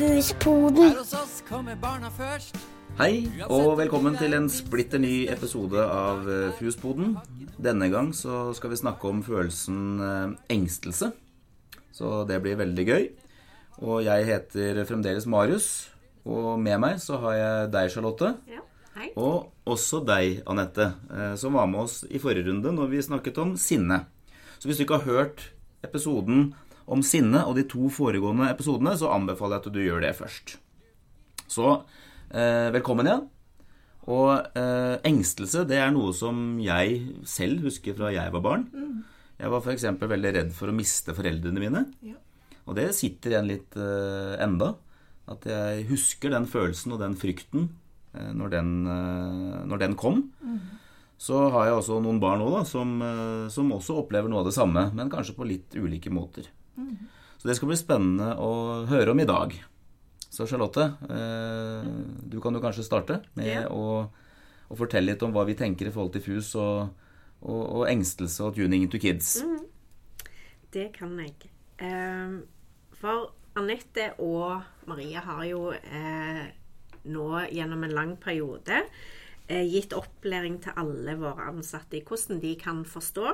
[0.00, 0.94] Fuspoden.
[0.94, 2.56] Her hos oss kommer barna først.
[2.96, 7.18] Hei, og velkommen til en splitter ny episode av eh, Fuspoden.
[7.60, 11.10] Denne gang så skal vi snakke om følelsen eh, engstelse.
[11.92, 13.04] Så det blir veldig gøy.
[13.84, 15.68] Og jeg heter fremdeles Marius.
[16.24, 18.32] Og med meg så har jeg deg, Charlotte.
[18.48, 18.64] Ja,
[18.96, 19.12] hei.
[19.20, 23.44] Og også deg, Anette, eh, som var med oss i forrige runde når vi snakket
[23.44, 24.06] om sinne.
[24.56, 25.50] Så hvis du ikke har hørt
[25.84, 26.54] episoden
[26.90, 30.56] om sinne og de to foregående episodene, så anbefaler jeg at du gjør det først.
[31.50, 31.68] Så
[32.34, 33.28] eh, velkommen igjen.
[34.10, 38.66] Og eh, engstelse, det er noe som jeg selv husker fra jeg var barn.
[39.40, 39.86] Jeg var f.eks.
[40.00, 41.84] veldig redd for å miste foreldrene mine.
[42.04, 42.18] Ja.
[42.66, 44.74] Og det sitter igjen litt eh, enda.
[45.30, 47.68] At jeg husker den følelsen og den frykten
[48.16, 50.24] eh, når, den, eh, når den kom.
[51.20, 54.48] Så har jeg også noen barn nå da, som, eh, som også opplever noe av
[54.48, 56.48] det samme, men kanskje på litt ulike måter.
[57.40, 58.50] Så det skal bli spennende å
[58.90, 59.54] høre om i dag.
[60.30, 61.86] Så Charlotte, eh,
[62.30, 63.70] du kan jo kanskje starte med yeah.
[63.72, 64.04] å,
[64.70, 66.92] å fortelle litt om hva vi tenker i forhold til FUS og,
[67.40, 69.40] og, og engstelse og tuning to kids.
[70.70, 71.50] Det kan jeg.
[71.82, 72.42] Ehm,
[73.00, 76.44] for Anette og Maria har jo eh,
[77.10, 78.84] nå gjennom en lang periode
[79.48, 83.32] eh, gitt opplæring til alle våre ansatte i hvordan de kan forstå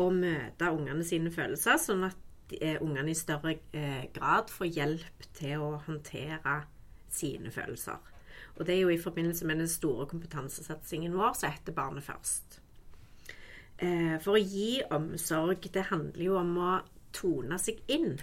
[0.00, 2.18] og møte ungene sine følelser, sånn at
[2.52, 6.58] ungene i større eh, grad får hjelp til å håndtere
[7.12, 7.98] sine følelser.
[8.54, 12.60] Og det er jo i forbindelse med den store kompetansesatsingen vår som heter Barnet først.
[13.78, 16.74] Eh, For å gi omsorg, det handler jo om å
[17.14, 18.18] tone seg inn.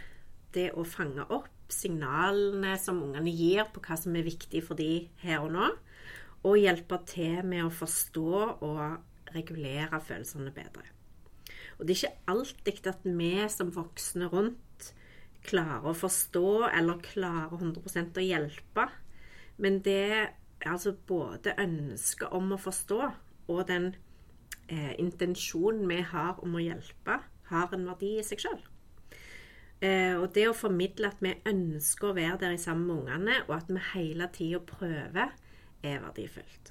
[0.51, 5.07] Det å fange opp signalene som ungene gir på hva som er viktig for de
[5.23, 5.69] her og nå.
[6.47, 8.31] Og hjelpe til med å forstå
[8.65, 10.87] og regulere følelsene bedre.
[11.81, 14.91] Og det er ikke alltid at vi som voksne rundt
[15.41, 18.85] klarer å forstå eller klarer 100% å hjelpe.
[19.57, 20.29] Men det er
[20.69, 22.99] altså både ønsket om å forstå
[23.51, 23.95] og den
[24.69, 27.17] eh, intensjonen vi har om å hjelpe,
[27.49, 28.59] har en verdi i seg sjøl.
[29.81, 33.55] Eh, og det å formidle at vi ønsker å være der sammen med ungene, og
[33.57, 35.33] at vi hele tida prøver,
[35.81, 36.69] er verdifullt.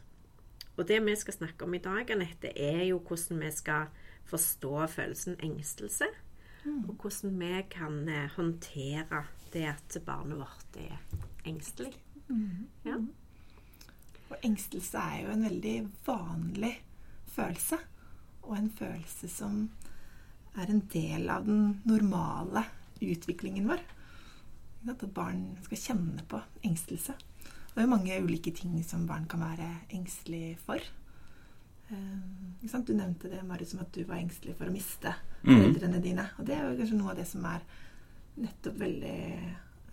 [0.79, 3.91] Og det vi skal snakke om i dag, Anette, er jo hvordan vi skal
[4.31, 6.09] forstå følelsen engstelse.
[6.67, 10.99] Og hvordan vi kan eh, håndtere det at barnet vårt er
[11.49, 11.95] engstelig.
[12.85, 12.99] Ja.
[14.31, 15.77] Og engstelse er jo en veldig
[16.07, 16.75] vanlig
[17.33, 17.79] følelse.
[18.43, 19.65] Og en følelse som
[20.59, 22.65] er en del av den normale
[23.01, 23.83] utviklingen vår.
[24.91, 27.17] At barn skal kjenne på engstelse.
[27.71, 30.83] Det er jo mange ulike ting som barn kan være engstelig for.
[31.91, 32.81] Eh?
[32.87, 36.27] Du nevnte det, Marius, som at du var engstelig for å miste foreldrene dine.
[36.39, 37.65] Og det er jo kanskje noe av det som er
[38.41, 39.19] nettopp veldig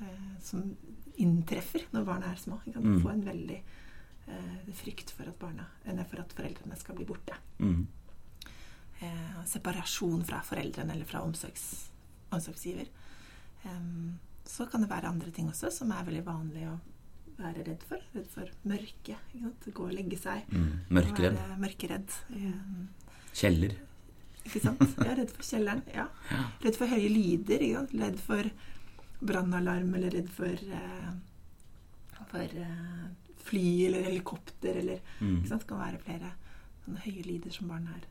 [0.03, 0.75] eh, Som
[1.17, 2.59] inntreffer når barna er små.
[2.65, 3.01] Ikke kan Mm.
[3.01, 3.61] Få en veldig
[4.27, 7.33] eh, frykt for at, barna, eh, for at foreldrene skal bli borte.
[7.59, 7.87] Mm.
[8.99, 11.89] Eh, separasjon fra foreldrene eller fra omsorgs,
[12.29, 12.87] omsorgsgiver.
[14.47, 16.77] Så kan det være andre ting også som er veldig vanlig å
[17.37, 18.01] være redd for.
[18.15, 19.17] Redd for mørke.
[19.73, 20.47] Gå og legge seg.
[20.51, 20.71] Mm.
[20.97, 21.37] Mørkeredd.
[21.37, 22.15] Være mørkeredd.
[23.37, 23.75] Kjeller.
[24.47, 24.81] ikke sant?
[25.03, 25.83] Ja, redd for kjelleren.
[25.93, 26.07] Ja.
[26.63, 27.61] Redd for høye lyder.
[27.67, 27.95] Ikke sant?
[28.01, 28.49] Redd for
[29.27, 31.13] brannalarm, eller redd for, eh,
[32.31, 33.07] for eh,
[33.47, 35.37] fly eller helikopter, eller Mm.
[35.41, 35.61] ikke sant?
[35.61, 36.31] Det kan være flere
[36.85, 38.03] sånne høye lyder som barn er,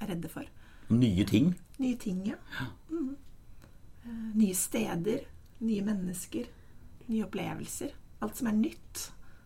[0.00, 0.44] er redde for.
[0.90, 1.54] Nye ting.
[1.78, 2.36] Nye ting, ja.
[2.90, 3.16] Mhm.
[4.06, 5.20] Eh, nye steder,
[5.60, 6.46] nye mennesker,
[7.08, 7.90] nye opplevelser.
[8.24, 9.02] Alt som er nytt.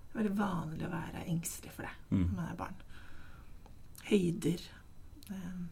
[0.08, 2.22] Det er veldig vanlig å være engstelig for det Mm.
[2.30, 2.78] når man er barn.
[4.08, 4.62] Høyder.
[5.28, 5.66] eh,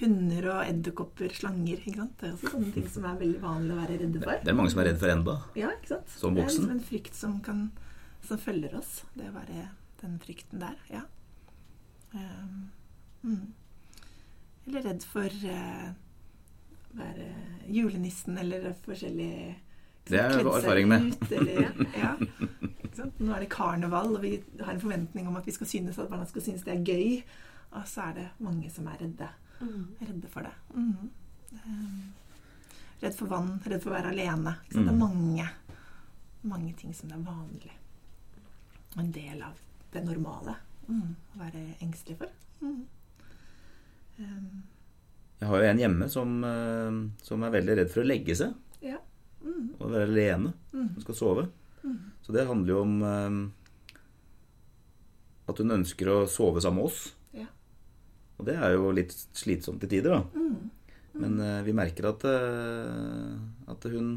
[0.00, 1.80] hunder og edderkopper, slanger.
[1.80, 2.16] Ikke sant?
[2.20, 4.40] Det er også sånne ting som er veldig vanlig å være redde for.
[4.44, 5.36] Det er mange som er redd for enda.
[5.56, 6.16] Ja, ikke sant?
[6.20, 7.62] Som Det er liksom en frykt som, kan,
[8.28, 8.98] som følger oss.
[9.16, 9.68] Det å være
[10.02, 11.04] den frykten der, ja.
[12.12, 12.70] Um,
[13.24, 13.46] mm.
[14.68, 15.88] Eller redd for uh,
[16.96, 17.30] være
[17.72, 19.56] julenissen eller forskjellig
[20.06, 21.08] Det er jo erfaring med.
[21.12, 21.72] Ut, eller,
[22.02, 23.18] ja, ikke sant?
[23.20, 26.08] Nå er det karneval, og vi har en forventning om at vi skal synes at
[26.12, 27.22] barna skal synes det er gøy.
[27.76, 29.28] Og så er det mange som er redde.
[30.00, 30.52] Redde for det.
[30.74, 31.10] Mhm.
[31.56, 32.12] Um,
[33.02, 34.56] redd for vann, redd for å være alene.
[34.66, 34.86] Ikke sant?
[34.86, 35.02] Det Mm.
[35.02, 35.48] er mange,
[36.44, 37.72] mange ting som det er vanlig.
[38.96, 39.58] Og en del av
[39.92, 40.54] det normale
[40.88, 42.28] mm, å være engstelig for.
[42.62, 42.86] Mm.
[44.18, 44.62] Um,
[45.40, 48.54] Jeg har jo en hjemme som, eh, som er veldig redd for å legge seg.
[49.66, 50.52] Mm, og være alene.
[50.72, 51.46] mm, Hun skal sove.
[51.82, 51.98] mm.
[52.26, 53.36] Så det handler jo om eh,
[55.50, 57.02] at hun ønsker å sove sammen med oss.
[57.36, 57.46] Ja.
[58.38, 60.22] Og det er jo litt slitsomt til tider, da.
[60.34, 60.70] Mm.
[61.22, 63.36] Men eh, vi merker at, eh,
[63.72, 64.16] at hun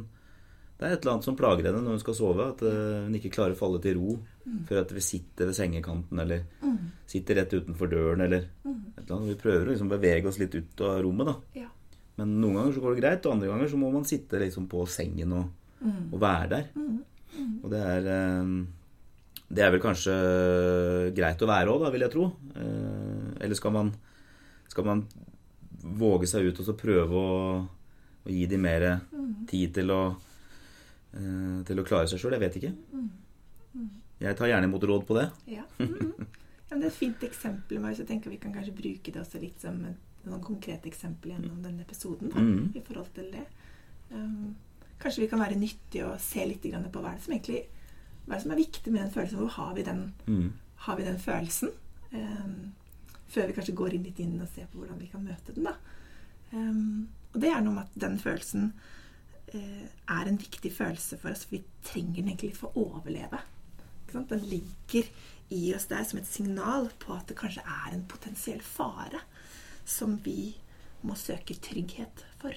[0.79, 2.43] Det er et eller annet som plager henne når hun skal sove.
[2.53, 4.17] At eh, hun ikke klarer å falle til ro
[4.65, 6.45] før at vi sitter ved sengekanten eller
[7.05, 9.27] sitter rett utenfor døren eller et eller annet.
[9.33, 11.35] Vi prøver å liksom bevege oss litt ut av rommet, da.
[11.61, 11.67] Ja.
[12.19, 14.67] Men noen ganger så går det greit, og andre ganger så må man sitte liksom
[14.71, 15.47] på sengen og,
[16.11, 16.69] og være der.
[17.63, 18.53] Og det er eh,
[19.49, 20.13] Det er vel kanskje
[21.17, 22.27] greit å være òg, da, vil jeg tro.
[22.53, 23.93] Eh, Eller skal man,
[24.69, 25.05] skal man
[25.79, 27.37] våge seg ut og så prøve å,
[28.25, 28.85] å gi dem mer
[29.49, 30.01] tid til å,
[31.15, 32.35] eh, til å klare seg sjøl?
[32.35, 32.75] Jeg vet ikke.
[34.19, 35.29] Jeg tar gjerne imot råd på det.
[35.47, 35.63] Ja.
[36.69, 37.79] Ja men det er et fint eksempel.
[37.81, 41.61] Jeg tenker Vi kan kanskje bruke det også litt som et noen konkrete eksempel gjennom
[41.63, 42.31] denne episoden.
[42.33, 42.71] Da, mm.
[42.75, 43.45] i forhold til det.
[44.11, 44.55] Um,
[44.99, 47.61] kanskje vi kan være nyttige og se litt på hva er det som egentlig
[48.25, 49.39] hva er det som er viktig med den følelsen.
[49.39, 50.53] Hvor har vi den, Mm.
[50.75, 51.71] har vi den følelsen?
[52.13, 52.73] Um,
[53.27, 55.63] før vi kanskje går inn litt inn og ser på hvordan vi kan møte den.
[55.63, 55.73] da.
[56.51, 58.73] Um, og det er noe med at den følelsen
[59.53, 61.45] uh, er en viktig følelse for oss.
[61.45, 63.39] For vi trenger den egentlig for å overleve.
[64.13, 65.09] Den ligger
[65.49, 69.21] i oss der som et signal på at det kanskje er en potensiell fare
[69.89, 70.53] som vi
[71.01, 72.55] må søke trygghet for.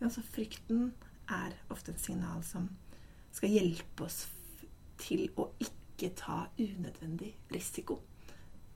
[0.00, 0.90] Altså, frykten
[1.32, 2.68] er ofte et signal som
[3.34, 4.26] skal hjelpe oss
[5.00, 7.98] til å ikke ta unødvendig risiko.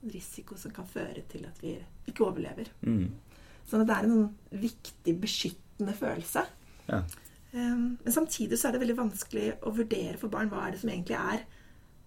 [0.01, 1.77] Risiko som kan føre til at vi
[2.09, 2.73] ikke overlever.
[2.83, 3.11] Mm.
[3.69, 6.47] Sånn at det er en sånn viktig, beskyttende følelse.
[6.89, 7.05] Ja.
[7.53, 10.83] Um, Men samtidig så er det veldig vanskelig å vurdere for barn hva er det
[10.83, 11.45] som egentlig er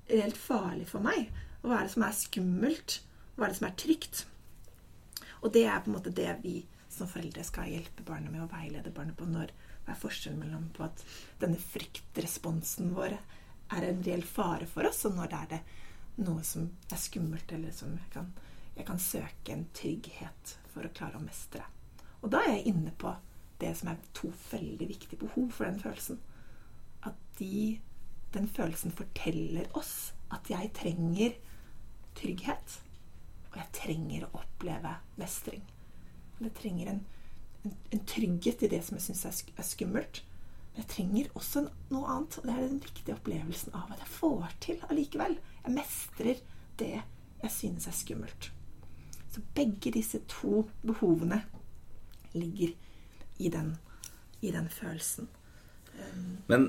[0.10, 1.30] reelt farlig for meg.
[1.62, 3.00] Og hva er det som er skummelt?
[3.36, 4.26] Hva er det som er trygt?
[5.44, 6.62] Og det er på en måte det vi
[6.94, 9.28] som foreldre skal hjelpe barna med å veilede barnet på.
[9.28, 9.52] når
[9.84, 11.04] Hva er forskjellen mellom på at
[11.42, 13.18] denne fryktresponsen vår
[13.74, 15.62] er en reell fare for oss, og når det er det
[16.24, 18.30] noe som er skummelt, eller som jeg kan,
[18.78, 21.66] jeg kan søke en trygghet for å klare å mestre.
[22.22, 23.12] Og da er jeg inne på
[23.62, 26.22] det som er to veldig viktige behov for den følelsen.
[27.04, 27.80] At de,
[28.36, 31.36] den følelsen forteller oss at jeg trenger
[32.18, 32.80] trygghet.
[33.54, 35.64] Og jeg trenger å oppleve mestring.
[36.42, 37.02] Jeg trenger en,
[37.64, 40.24] en, en trygghet i det som jeg syns er, sk er skummelt.
[40.74, 42.40] Men jeg trenger også en, noe annet.
[42.40, 45.38] Og det er den viktige opplevelsen av at jeg får til allikevel.
[45.62, 46.42] Jeg mestrer
[46.82, 48.50] det jeg synes er skummelt.
[49.34, 51.44] Så begge disse to behovene
[52.34, 52.74] ligger
[53.38, 53.76] i den,
[54.42, 55.30] i den følelsen.
[56.50, 56.68] Men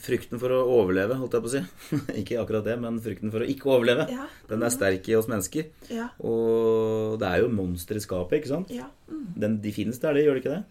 [0.00, 1.62] frykten for å overleve, holdt jeg på å si
[2.22, 4.26] Ikke akkurat det, men frykten for å ikke overleve, Ja.
[4.50, 5.68] den er sterk i oss mennesker.
[5.92, 6.08] Ja.
[6.24, 8.70] Og det er jo monstre i skapet, ikke sant?
[8.74, 8.88] Ja.
[9.10, 9.24] Mm.
[9.44, 10.64] Den, de finnes der, det gjør de ikke det?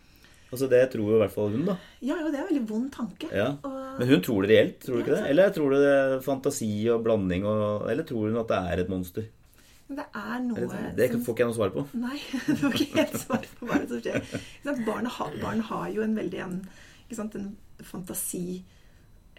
[0.48, 1.74] Altså Det tror jo i hvert fall hun, da.
[2.00, 3.28] ja, jo, det er en veldig vond tanke.
[3.36, 3.50] Ja.
[3.68, 5.24] Og, Men hun tror det reelt, tror du ikke det?
[5.34, 8.84] Eller tror du det er fantasi og blanding, og, eller tror hun at det er
[8.86, 9.28] et monster?
[9.88, 11.84] men det er noe Det, det som- får ikke jeg noe svar på.
[11.96, 12.18] Nei,
[12.48, 14.42] du får ikke helt svar på hva det er som skjer.
[14.66, 14.74] Ikke?
[14.88, 16.58] Barn, har, barn har jo en veldig en,
[17.16, 17.46] en
[17.88, 18.42] fantasi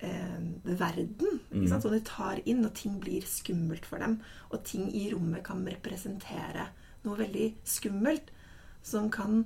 [0.05, 1.41] eh, verden.
[1.53, 1.85] Ikke sant?
[1.85, 4.19] Som de tar inn, og ting blir skummelt for dem.
[4.53, 6.69] Og ting i rommet kan representere
[7.07, 8.33] noe veldig skummelt.
[8.85, 9.45] Som kan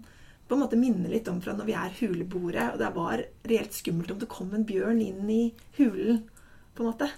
[0.48, 2.70] på en måte minne litt om fra når vi er huleboere.
[2.72, 5.42] Og det var reelt skummelt om det kom en bjørn inn i
[5.78, 6.24] hulen,
[6.74, 7.10] på en måte.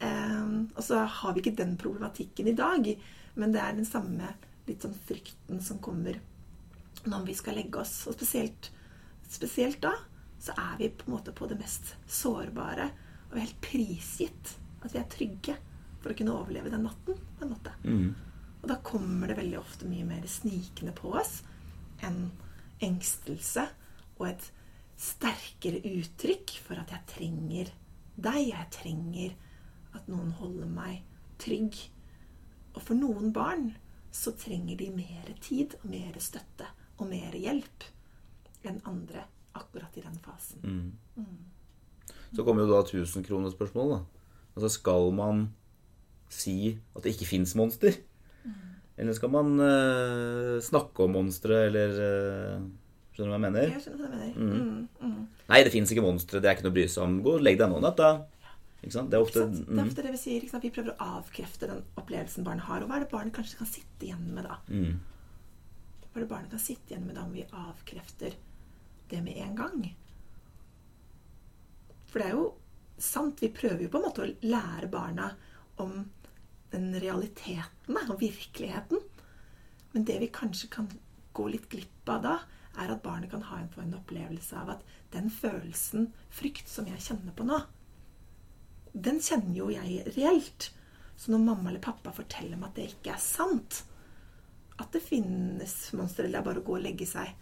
[0.00, 0.44] Eh,
[0.74, 2.92] og så har vi ikke den problematikken i dag.
[3.38, 4.34] Men det er den samme
[4.66, 6.18] litt sånn frykten som kommer
[7.08, 8.02] når vi skal legge oss.
[8.10, 8.70] Og spesielt,
[9.30, 9.94] spesielt da
[10.40, 12.88] så er vi på en måte på det mest sårbare.
[13.28, 15.56] Og vi er helt prisgitt at vi er trygge
[16.00, 17.18] for å kunne overleve den natten.
[17.38, 17.72] på en måte.
[17.84, 18.14] Mm.
[18.62, 21.40] Og da kommer det veldig ofte mye mer snikende på oss
[22.04, 22.30] enn
[22.80, 23.66] engstelse
[24.18, 24.50] og et
[25.00, 27.72] sterkere uttrykk for at jeg trenger
[28.16, 28.40] deg.
[28.50, 29.36] Jeg trenger
[29.96, 31.04] at noen holder meg
[31.40, 31.76] trygg.
[32.76, 33.72] Og for noen barn
[34.12, 36.68] så trenger de mer tid og mer støtte
[36.98, 37.86] og mer hjelp
[38.68, 39.24] enn andre
[39.60, 40.92] akkurat i den fasen.
[42.34, 43.98] Så kommer jo da 1000-kronerspørsmålet.
[43.98, 44.28] da.
[44.56, 45.48] Altså skal man
[46.30, 47.96] si at det ikke fins monster?
[49.00, 52.66] Eller skal man uh, snakke om monstre, eller uh,
[53.14, 53.70] Skjønner du hva jeg mener?
[53.72, 54.34] Jeg skjønner hva du mener.
[54.36, 55.22] Mm, mm.
[55.50, 56.40] Nei, det fins ikke monstre.
[56.40, 57.16] Det er ikke noe å bry seg om.
[57.24, 57.80] Gå og legg deg nå.
[58.80, 59.10] Ikke sant?
[59.12, 59.46] Det er ofte?
[59.50, 60.44] Det er mm, ofte det vi sier.
[60.62, 62.84] Vi prøver å avkrefte den opplevelsen barnet har.
[62.84, 64.60] Og hva er det barnet kanskje kan sitte igjen med da?
[64.68, 64.94] mm,
[66.06, 68.36] Hva er det barnet kan sitte igjen med da om vi avkrefter
[69.10, 69.82] det med en gang?
[72.10, 72.46] For det er jo
[73.00, 75.30] sant, vi prøver jo på en måte å lære barna
[75.80, 76.02] om
[76.70, 79.02] den realiteten og virkeligheten.
[79.92, 80.90] Men det vi kanskje kan
[81.34, 82.38] gå litt glipp av da,
[82.78, 87.02] er at barnet kan ha en, en opplevelse av at den følelsen, frykt, som jeg
[87.02, 87.58] kjenner på nå,
[88.92, 90.70] den kjenner jo jeg reelt.
[91.18, 93.82] Så når mamma eller pappa forteller meg at det ikke er sant,
[94.80, 97.34] at det finnes monstre, eller det er bare å gå og legge seg,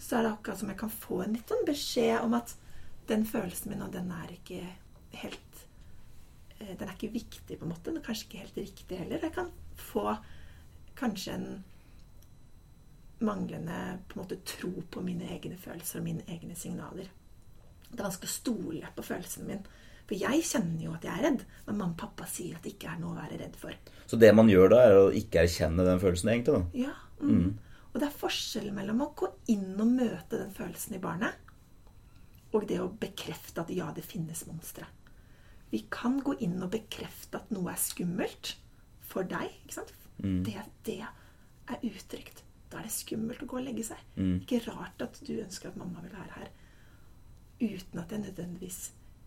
[0.00, 2.54] så er det akkurat som jeg kan få en litt sånn beskjed om at
[3.08, 4.62] den følelsen min, og den er ikke
[5.20, 5.62] helt
[6.58, 7.90] eh, Den er ikke viktig, på en måte.
[7.90, 9.22] Den er kanskje ikke helt riktig heller.
[9.22, 10.16] Jeg kan få
[10.98, 11.48] kanskje en
[13.24, 17.10] manglende på en måte, tro på mine egne følelser og mine egne signaler.
[17.90, 19.80] Det er vanskelig å stole på følelsene mine.
[20.04, 22.74] For jeg kjenner jo at jeg er redd, men mamma og pappa sier at det
[22.74, 23.76] ikke er noe å være redd for.
[24.10, 26.58] Så det man gjør da, er å ikke erkjenne den følelsen, egentlig?
[26.58, 26.84] da?
[26.86, 26.96] Ja.
[27.24, 27.54] Mm.
[27.94, 31.38] Og det er forskjell mellom å gå inn og møte den følelsen i barnet,
[32.54, 34.86] og det å bekrefte at ja, det finnes monstre.
[35.70, 38.56] Vi kan gå inn og bekrefte at noe er skummelt
[39.02, 39.50] for deg.
[39.64, 39.94] ikke sant?
[40.18, 40.54] Det,
[40.86, 42.44] det er utrygt.
[42.70, 44.02] Da er det skummelt å gå og legge seg.
[44.42, 46.52] Ikke rart at du ønsker at mamma vil være her.
[47.62, 48.80] Uten at jeg nødvendigvis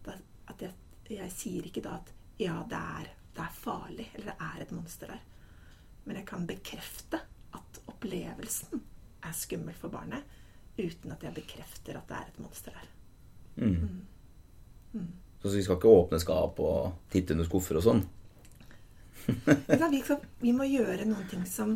[0.07, 0.75] at jeg,
[1.11, 4.71] jeg sier ikke da at ja, det er, det er farlig, eller det er et
[4.75, 5.23] monster der.
[6.05, 7.19] Men jeg kan bekrefte
[7.57, 8.83] at opplevelsen
[9.27, 10.23] er skummel for barnet,
[10.77, 12.93] uten at jeg bekrefter at det er et monster der.
[15.41, 18.05] Så vi skal ikke åpne skap og titte under skuffer og sånn?
[20.41, 21.75] Vi, må gjøre noen ting som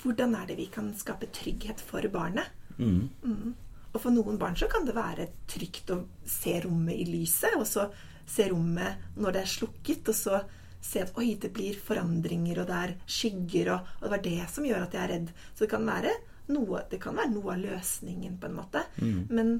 [0.00, 2.52] Hvordan er det vi kan skape trygghet for barnet?
[2.76, 3.08] Mm.
[3.90, 7.64] Og for noen barn så kan det være trygt å se rommet i lyset, og
[7.64, 7.86] så
[8.28, 10.42] se rommet når det er slukket, og så
[10.86, 14.48] se at oi, det blir forandringer, og det er skygger, og, og det var det
[14.52, 15.32] som gjør at jeg er redd.
[15.52, 16.12] Så det kan være
[16.54, 18.84] noe, det kan være noe av løsningen, på en måte.
[19.34, 19.56] Men,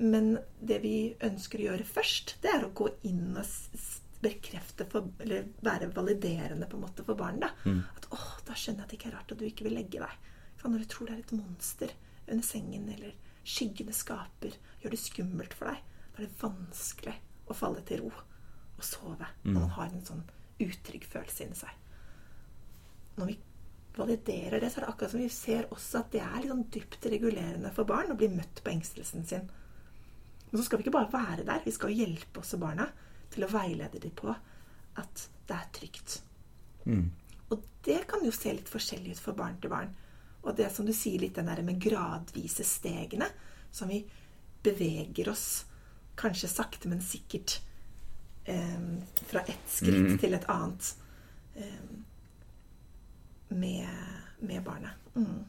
[0.00, 0.94] men det vi
[1.28, 3.44] ønsker å gjøre først, det er å gå inn og
[4.22, 7.42] bekrefte for, eller være validerende på en måte for barnet.
[7.42, 7.74] Da.
[7.98, 9.98] At 'Å, da skjønner jeg at det ikke er rart at du ikke vil legge
[10.02, 10.30] deg.
[10.62, 11.90] Når du tror det er et monster
[12.28, 15.80] under sengen, eller skyggene skaper, gjør det skummelt for deg,
[16.14, 17.16] da er det vanskelig
[17.50, 20.22] å falle til ro og sove når man har en sånn
[20.66, 21.78] utrygg følelse inni seg.
[23.18, 23.38] Når vi
[23.96, 27.08] validerer det, så er det akkurat som vi ser også at det er sånn dypt
[27.12, 29.48] regulerende for barn å bli møtt på engstelsen sin.
[30.48, 32.88] Men så skal vi ikke bare være der, vi skal hjelpe også barna
[33.32, 36.18] til å veilede dem på at det er trygt.
[37.52, 39.92] Og det kan jo se litt forskjellig ut for barn til barn.
[40.42, 43.28] Og det som du sier litt, den der med gradvise stegene,
[43.72, 44.02] som vi
[44.64, 45.64] beveger oss
[46.18, 47.60] kanskje sakte, men sikkert
[48.44, 48.80] eh,
[49.28, 50.94] fra ett skritt til et annet
[51.54, 51.90] eh,
[53.48, 53.88] med,
[54.40, 55.10] med barnet.
[55.14, 55.44] Mm.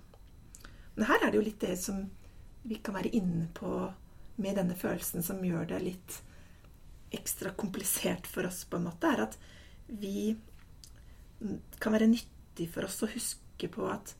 [0.95, 2.03] Men her er det jo litt det som
[2.63, 3.71] vi kan være inne på
[4.35, 6.19] med denne følelsen som gjør det litt
[7.13, 9.37] ekstra komplisert for oss, på en måte, er at
[9.87, 10.33] vi
[11.79, 14.15] kan være nyttig for oss å huske på at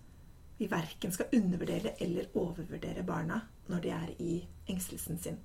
[0.60, 3.39] vi verken skal undervurdere eller overvurdere barna
[3.72, 4.34] når de er i
[4.70, 5.39] engstelsen sin.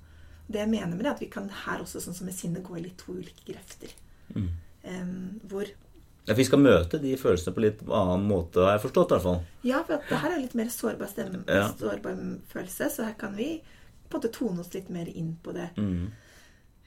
[0.48, 2.64] Det jeg mener med det, er at vi kan her også, sånn som med sinnet,
[2.64, 3.92] gå i litt to ulike grefter.
[4.34, 4.48] Mm.
[4.88, 5.68] Um, hvor
[6.28, 9.26] Ja, vi skal møte de følelsene på litt annen måte, har jeg forstått i hvert
[9.26, 9.42] fall.
[9.64, 11.68] Ja, for at det her er litt mer sårbar stemme, Ja.
[11.72, 12.16] sårbar
[12.52, 13.62] følelse, så her kan vi
[14.08, 15.70] på en måte tone oss litt mer inn på det.
[15.76, 16.10] Mm.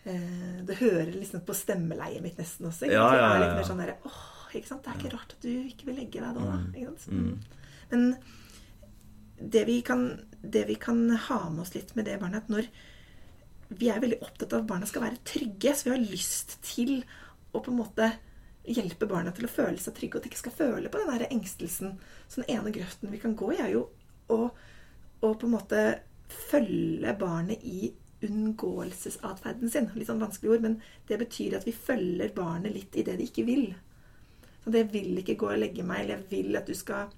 [0.06, 2.86] Uh, det hører liksom på stemmeleiet mitt nesten også.
[2.86, 2.98] Ikke?
[2.98, 4.22] Ja, ja, Det ja, er litt mer sånn der, åh,
[4.58, 4.84] ikke sant?
[4.84, 6.41] Det er ikke rart at du ikke vil legge deg da.
[6.41, 7.12] da ikke sant?
[7.13, 7.36] Mm.
[7.91, 8.15] Men
[9.51, 10.08] det vi, kan,
[10.41, 12.68] det vi kan ha med oss litt med det barnet, at når
[13.80, 17.00] vi er veldig opptatt av at barna skal være trygge, så vi har lyst til
[17.51, 18.10] å på en måte
[18.68, 21.12] hjelpe barna til å føle seg trygge, og at de ikke skal føle på den
[21.13, 21.96] der engstelsen.
[22.28, 23.86] Så den ene grøften vi kan gå i, er jo
[24.32, 24.40] å,
[25.22, 25.82] å på en måte
[26.51, 29.90] følge barnet i unngåelsesatferden sin.
[29.98, 30.78] Litt sånn vanskelig ord, men
[31.10, 33.72] det betyr at vi følger barnet litt i det de ikke vil.
[34.62, 37.10] Så det vil ikke gå og legge meg, eller jeg vil at du skal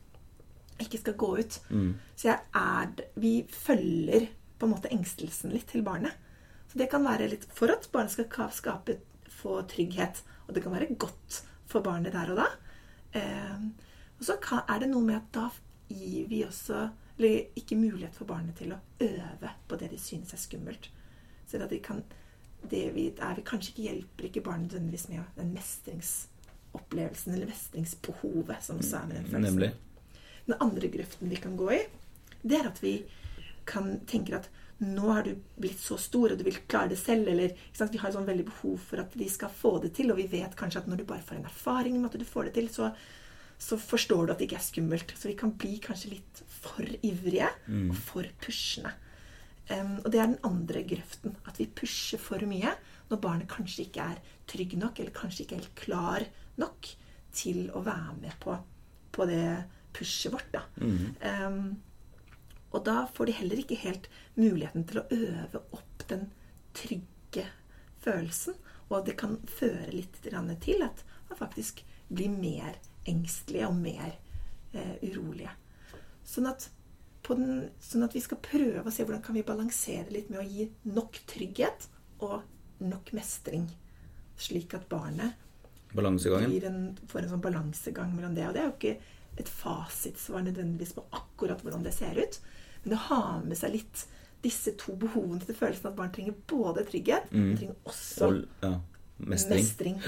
[0.82, 1.60] ikke skal gå ut.
[2.16, 6.16] Så jeg er Vi følger på en måte engstelsen litt til barnet.
[6.74, 8.98] Så det kan være litt for at barnet skal skape
[9.30, 10.24] få trygghet.
[10.48, 12.48] Og det kan være godt for barnet der og da.
[13.14, 13.62] Eh,
[14.18, 15.48] og så er det noe med at da
[15.94, 16.88] gir vi også
[17.18, 20.90] eller ikke mulighet for barnet til å øve på det de synes er skummelt.
[21.46, 22.02] Så det, de kan,
[22.72, 28.66] det vi, er vi kanskje ikke hjelper ikke barnet nødvendigvis med den mestringsopplevelsen eller mestringsbehovet
[28.66, 29.60] som også er med den følelsen.
[29.60, 30.24] Nemlig.
[30.48, 31.84] Den andre grøften vi kan gå i,
[32.42, 32.98] det er at vi
[33.70, 34.50] kan tenke at
[34.82, 37.30] nå har du blitt så stor, og du vil klare det selv.
[37.32, 40.12] Eller vi har sånn veldig behov for at de skal få det til.
[40.12, 42.50] Og vi vet kanskje at når du bare får en erfaring med at du får
[42.50, 42.90] det til, så,
[43.62, 45.16] så forstår du at det ikke er skummelt.
[45.20, 47.50] Så vi kan bli kanskje litt for ivrige
[47.94, 48.96] og for pushende.
[49.70, 51.38] Um, og det er den andre grøften.
[51.48, 52.76] At vi pusher for mye
[53.12, 56.26] når barnet kanskje ikke er trygg nok, eller kanskje ikke helt klar
[56.60, 56.90] nok
[57.34, 58.56] til å være med på,
[59.14, 59.46] på det
[59.94, 60.50] pushet vårt.
[60.54, 60.64] Da.
[61.30, 61.76] Em,
[62.74, 66.30] og da får de heller ikke helt muligheten til å øve opp den
[66.74, 67.46] trygge
[68.04, 68.58] følelsen.
[68.90, 74.16] Og det kan føre litt til at man faktisk blir mer engstelige og mer
[74.74, 75.54] eh, urolige.
[76.26, 76.68] Sånn at,
[77.30, 80.48] den, sånn at vi skal prøve å se hvordan kan vi balansere litt med å
[80.48, 81.88] gi nok trygghet
[82.26, 82.42] og
[82.84, 83.68] nok mestring.
[84.40, 85.38] Slik at barnet
[85.96, 86.50] Balansegangen.
[86.50, 88.48] blir en, får en sånn balansegang mellom det.
[88.48, 88.96] Og det er jo ikke
[89.44, 92.40] et fasitsvar nødvendigvis på akkurat hvordan det ser ut.
[92.84, 94.06] Men det har med seg litt
[94.44, 98.74] disse to behovene til følelsen at barn trenger både trygghet og trenger også Og ja,
[99.24, 99.64] mestring.
[99.64, 100.02] mestring.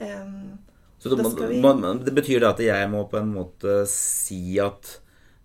[0.00, 0.58] Um,
[0.98, 5.00] Så det, vi- man, det betyr da at jeg må på en måte si at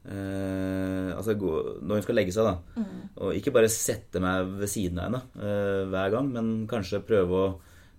[0.10, 1.50] Uh, Altså gå,
[1.84, 2.54] når hun skal legge seg, da.
[2.80, 3.02] Mm.
[3.20, 7.42] Og ikke bare sette meg ved siden av henne uh, hver gang, men kanskje prøve
[7.44, 7.50] å,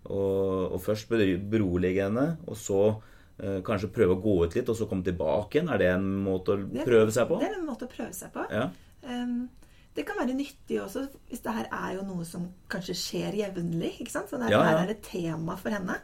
[0.06, 0.20] å,
[0.74, 1.08] og først
[1.50, 2.80] berolige henne, og så
[3.38, 5.72] eh, kanskje prøve å gå ut litt, og så komme tilbake igjen.
[5.72, 7.40] Er det en måte å det prøve seg på?
[7.42, 8.46] Det er en måte å prøve seg på.
[8.52, 8.68] Ja.
[9.04, 9.48] Um,
[9.96, 13.96] det kan være nyttig også, hvis det her er jo noe som kanskje skjer jevnlig.
[14.00, 14.30] ikke sant?
[14.30, 15.98] Så det Ja, her er et tema for henne.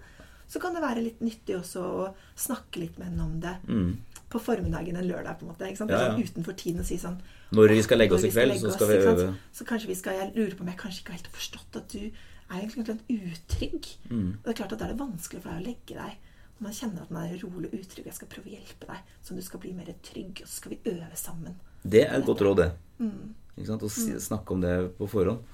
[0.49, 3.97] Så kan det være litt nyttig også å snakke litt med henne om det Mm.
[4.31, 5.39] på formiddagen en lørdag.
[5.39, 5.91] på en måte, ikke sant?
[5.91, 6.11] Ja, ja.
[6.13, 7.19] Sånn utenfor tiden og si sånn
[7.53, 9.35] Når vi skal legge oss i kveld, så skal vi øve.
[9.53, 11.89] Så kanskje vi skal, Jeg lurer på om jeg kanskje ikke helt har forstått at
[11.89, 12.11] du
[12.51, 13.91] er egentlig litt utrygg.
[14.11, 14.29] Mm.
[14.39, 16.19] Og det er klart at Da er det vanskelig for deg å legge deg.
[16.57, 18.07] Og man kjenner at man er rolig og utrygg.
[18.07, 20.41] Jeg skal prøve å hjelpe deg, så du skal bli mer trygg.
[20.43, 21.59] Og så skal vi øve sammen.
[21.83, 22.71] Det er et godt råd, det.
[22.99, 23.35] Mm.
[23.57, 23.85] Ikke sant?
[23.87, 25.45] Å si, snakke om det på forhånd.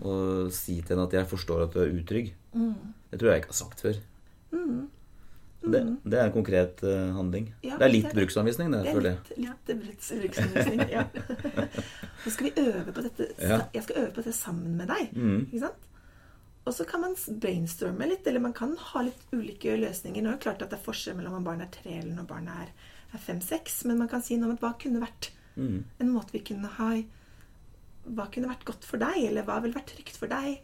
[0.00, 2.32] Og si til henne at 'jeg forstår at du er utrygg'.
[2.54, 2.94] Mm.
[3.10, 4.00] Det tror jeg ikke har sagt før.
[5.60, 7.50] Det, det er en konkret uh, handling.
[7.62, 8.80] Ja, det er litt det- bruksanvisning, det.
[8.86, 10.80] Det er litt, litt bruksanvisning.
[10.88, 11.04] Ja.
[12.24, 13.28] Så skal vi øve på dette.
[13.38, 15.12] Jeg skal øve på dette sammen med deg.
[15.12, 15.42] Mm.
[15.50, 15.86] Ikke sant?
[16.70, 20.22] Og så kan man brainstorme litt, eller man kan ha litt ulike løsninger.
[20.22, 22.28] Nå er det klart at det er forskjell mellom om barnet er tre eller når
[22.30, 22.68] barnet er,
[23.10, 25.82] er fem-seks, men man kan si noe om hva kunne vært Mm.
[25.98, 26.92] en måte vi kunne ha
[28.06, 30.60] Hva kunne vært godt for deg, eller hva ville vært trygt for deg?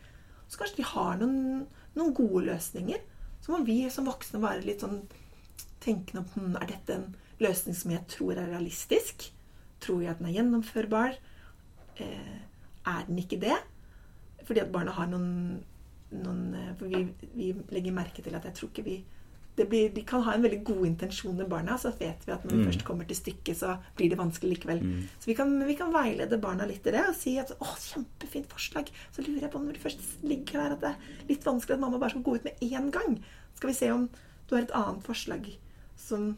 [0.48, 1.66] Så kanskje vi har noen,
[1.98, 3.02] noen gode løsninger.
[3.42, 5.02] Så må vi som voksne være litt sånn
[5.84, 7.06] tenkende om hm, Er dette en
[7.42, 9.28] løsning som jeg tror er realistisk?
[9.84, 11.18] Tror jeg at den er gjennomførbar?
[12.00, 12.38] Eh,
[12.86, 13.58] er den ikke det?
[14.46, 15.64] Fordi at barna har noen,
[16.12, 19.04] noen eh, For vi, vi legger merke til at jeg tror ikke vi
[19.56, 22.42] det blir, De kan ha en veldig god intensjon med barna, så vet vi at
[22.44, 22.66] når vi Mm.
[22.68, 24.82] først kommer til stykket, så blir det vanskelig likevel.
[25.18, 28.48] Så vi kan, vi kan veilede barna litt i det og si at 'Å, kjempefint
[28.52, 28.90] forslag'.
[29.12, 30.96] Så lurer jeg på om når de først ligger der, at det er
[31.30, 33.22] litt vanskelig at mamma bare skal gå ut med én gang.
[33.54, 34.10] Skal vi se om
[34.46, 35.56] du har et annet forslag
[35.96, 36.36] som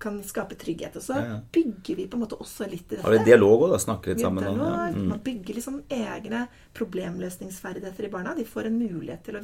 [0.00, 0.96] kan skape trygghet.
[0.96, 1.40] Og så Ja, ja.
[1.52, 3.02] bygger vi på en måte også litt i dette.
[3.04, 3.78] Har vi dialog òg, da?
[3.78, 4.44] Snakke litt sammen?
[4.44, 4.90] og- dialog, Ja.
[4.96, 5.08] Mm.
[5.08, 8.34] Man bygger liksom egne problemløsningsferdigheter i barna.
[8.36, 9.42] De får en mulighet til å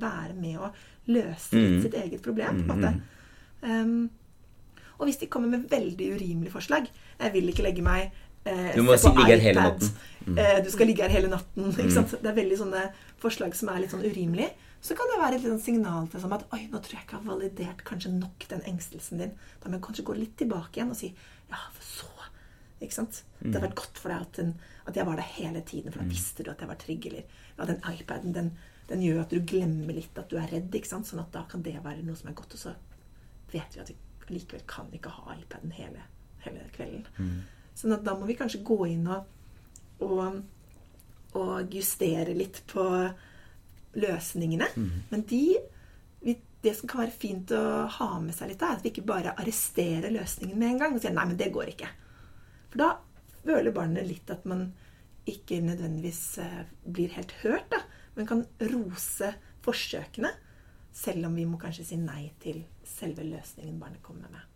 [0.00, 0.70] være med å
[1.08, 1.82] løse litt Mm.
[1.82, 2.64] sitt eget problem.
[2.66, 3.00] på en måte.
[3.62, 4.10] Um,
[4.98, 6.88] og hvis de kommer med veldig urimelige forslag
[7.20, 8.10] 'Jeg vil ikke legge meg
[8.46, 9.90] eh, Du må si- ligge her hele natten.
[10.26, 10.38] Mm.
[10.38, 11.72] Eh, du skal ligge her hele natten.
[11.72, 12.10] Ikke sant?
[12.10, 14.50] Det er veldig sånne forslag som er litt sånn urimelige.
[14.84, 17.22] Så kan det være et signal til som at Oi, nå tror jeg ikke jeg
[17.24, 19.30] har validert kanskje nok den engstelsen din.
[19.62, 21.08] Da må jeg kanskje gå litt tilbake igjen og si
[21.48, 22.10] Ja, for så
[22.84, 23.22] Ikke sant?
[23.40, 23.52] Det Mm.
[23.54, 24.50] har vært godt for deg at, den,
[24.86, 27.06] at jeg var der hele tiden, for da visste du at jeg var trygg.
[27.06, 27.22] Eller
[27.58, 28.50] ja, den iPaden, den,
[28.88, 30.74] den gjør at du glemmer litt at du er redd.
[30.74, 31.06] ikke sant?
[31.08, 32.52] Sånn at da kan det være noe som er godt.
[32.52, 32.74] Og så
[33.52, 33.96] vet vi at vi
[34.34, 36.02] likevel kan ikke ha iPaden hele,
[36.44, 37.06] hele kvelden.
[37.74, 39.24] Sånn at da må vi kanskje gå inn og,
[40.00, 40.42] og,
[41.34, 42.84] og justere litt på
[43.94, 44.68] løsningene.
[45.10, 45.44] Men de,
[46.64, 47.64] det som kan være fint å
[47.98, 51.02] ha med seg litt, er at vi ikke bare arresterer løsningen med en gang og
[51.02, 51.92] sier 'nei, men det går ikke'.
[52.70, 52.90] For da
[53.44, 54.72] føler barnet litt at man
[55.28, 57.82] ikke nødvendigvis eh, blir helt hørt, da.
[58.14, 59.32] Men kan rose
[59.64, 60.30] forsøkene,
[60.94, 64.50] selv om vi må kanskje si nei til selve løsningen barnet kommer med.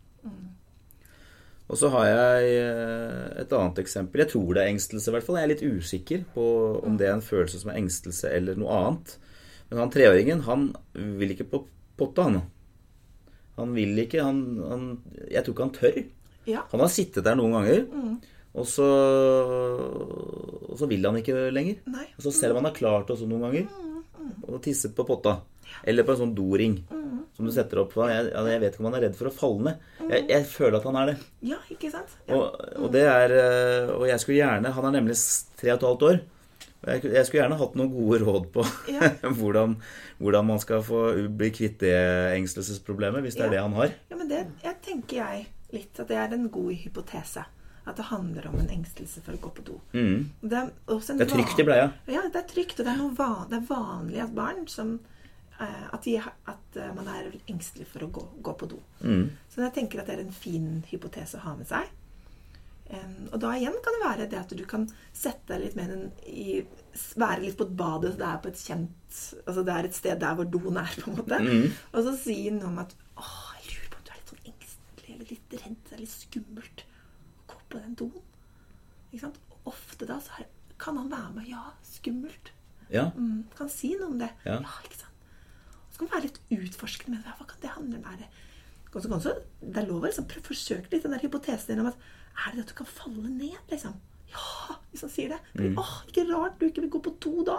[1.69, 4.23] Og så har jeg eh, et annet eksempel.
[4.23, 5.37] Jeg tror det er engstelse, i hvert fall.
[5.37, 6.45] Jeg er litt usikker på
[6.85, 9.17] om det er en følelse som er engstelse eller noe annet.
[9.69, 11.63] Men han treåringen, han vil ikke på
[11.99, 12.41] potta, han.
[13.59, 14.83] Han vil ikke han, han
[15.27, 15.99] Jeg tror ikke han tør.
[16.49, 16.63] Ja.
[16.71, 17.83] Han har sittet der noen ganger,
[18.57, 18.87] og, så,
[20.65, 21.83] og så vil han ikke lenger.
[21.91, 22.07] Nei.
[22.17, 23.67] Og så selv om han har klart det også noen ganger,
[24.47, 25.39] og tisset på potta.
[25.85, 26.79] Eller på en sånn doring
[27.39, 27.93] som du setter opp.
[28.09, 29.85] Jeg, jeg vet ikke om han er redd for å falle ned.
[30.09, 31.15] Jeg, jeg føler at han er det.
[31.51, 32.15] Ja, ikke sant?
[32.25, 32.35] Ja.
[32.35, 35.15] Og, og det er eh, Og jeg skulle gjerne Han er nemlig
[35.59, 36.19] tre og et halvt år.
[36.87, 39.11] Jeg, jeg skulle gjerne hatt noen gode råd på Ja.
[39.39, 39.75] hvordan,
[40.17, 41.95] hvordan man skal få bli kvitt det
[42.37, 43.95] engstelsesproblemet, hvis det er det han har.
[44.11, 47.45] Ja, men det jeg tenker jeg litt at det er en god hypotese.
[47.89, 49.77] At det handler om en engstelse for å gå på do.
[49.97, 50.27] Mm.
[50.41, 51.87] Det er, Det er trygt i bleia.
[52.11, 52.79] Ja, det er trygt.
[52.79, 54.99] Og det er, van, det er vanlig at barn som
[55.59, 58.77] eh, at, de, at eh, man er engstelig for å gå, gå på do.
[59.01, 59.31] Mm.
[59.49, 61.89] Så jeg tenker at det er en fin hypotese å ha med seg.
[62.89, 65.91] Og da igjen kan det være det at du kan sette deg litt mer
[66.25, 66.61] i
[67.21, 68.07] Være litt på et bad.
[68.17, 71.11] Det er på et kjent Altså det er et sted der hvor doen er, på
[71.11, 71.37] en måte.
[71.45, 71.67] Mm.
[71.93, 73.27] Og så si noe om at Å,
[73.59, 75.77] jeg lurer på om du er litt sånn engstelig eller litt redd.
[75.85, 78.15] Det er litt skummelt å gå på den doen.
[79.11, 79.39] Ikke sant?
[79.53, 80.49] Og ofte da så er,
[80.81, 81.49] kan han være med.
[81.51, 82.53] Ja, skummelt.
[82.89, 83.09] Ja.
[83.13, 84.31] Mm, kan si noe om det.
[84.47, 84.59] Ja.
[84.85, 85.25] ikke sant?
[85.89, 87.37] Så kan man være litt utforskende med det.
[87.37, 88.07] Hva kan det handle om?
[88.09, 88.29] Er det,
[88.89, 92.65] det er lov å liksom, forsøke litt den der hypotesen din om at er det
[92.65, 93.95] at du kan falle ned, liksom?
[94.29, 95.39] Ja, hvis han sier det.
[95.57, 95.77] Mm.
[95.81, 97.57] Åh, ikke rart du ikke vil gå på do da.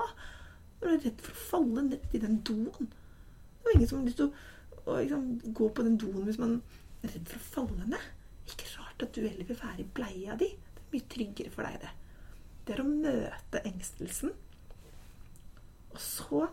[0.81, 2.89] Når du er redd for å falle ned i den doen.
[2.89, 6.41] Det er jo ingen som har lyst til å, liksom, gå på den doen hvis
[6.41, 6.61] man
[7.03, 8.07] er redd for å falle ned.
[8.51, 10.53] Ikke rart at du heller vil være i bleia di.
[10.77, 11.93] Det er mye tryggere for deg, det.
[12.67, 14.35] Det er å møte engstelsen.
[15.91, 16.47] Og så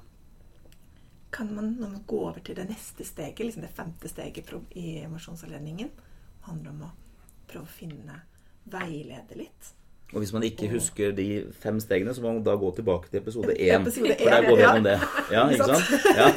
[1.31, 5.03] kan man, når man går over til det neste steget, liksom det femte steget i
[5.03, 5.91] emosjonsavledningen,
[6.47, 6.93] handler om å
[7.47, 8.21] prøve å finne
[8.67, 9.73] Veilede litt.
[10.13, 11.25] Og hvis man ikke husker de
[11.59, 13.81] fem stegene, så må man da gå tilbake til episode én.
[13.81, 14.97] Episode For der går vi gjennom det.
[15.31, 15.85] Ja, ikke sant?
[16.15, 16.27] Ja.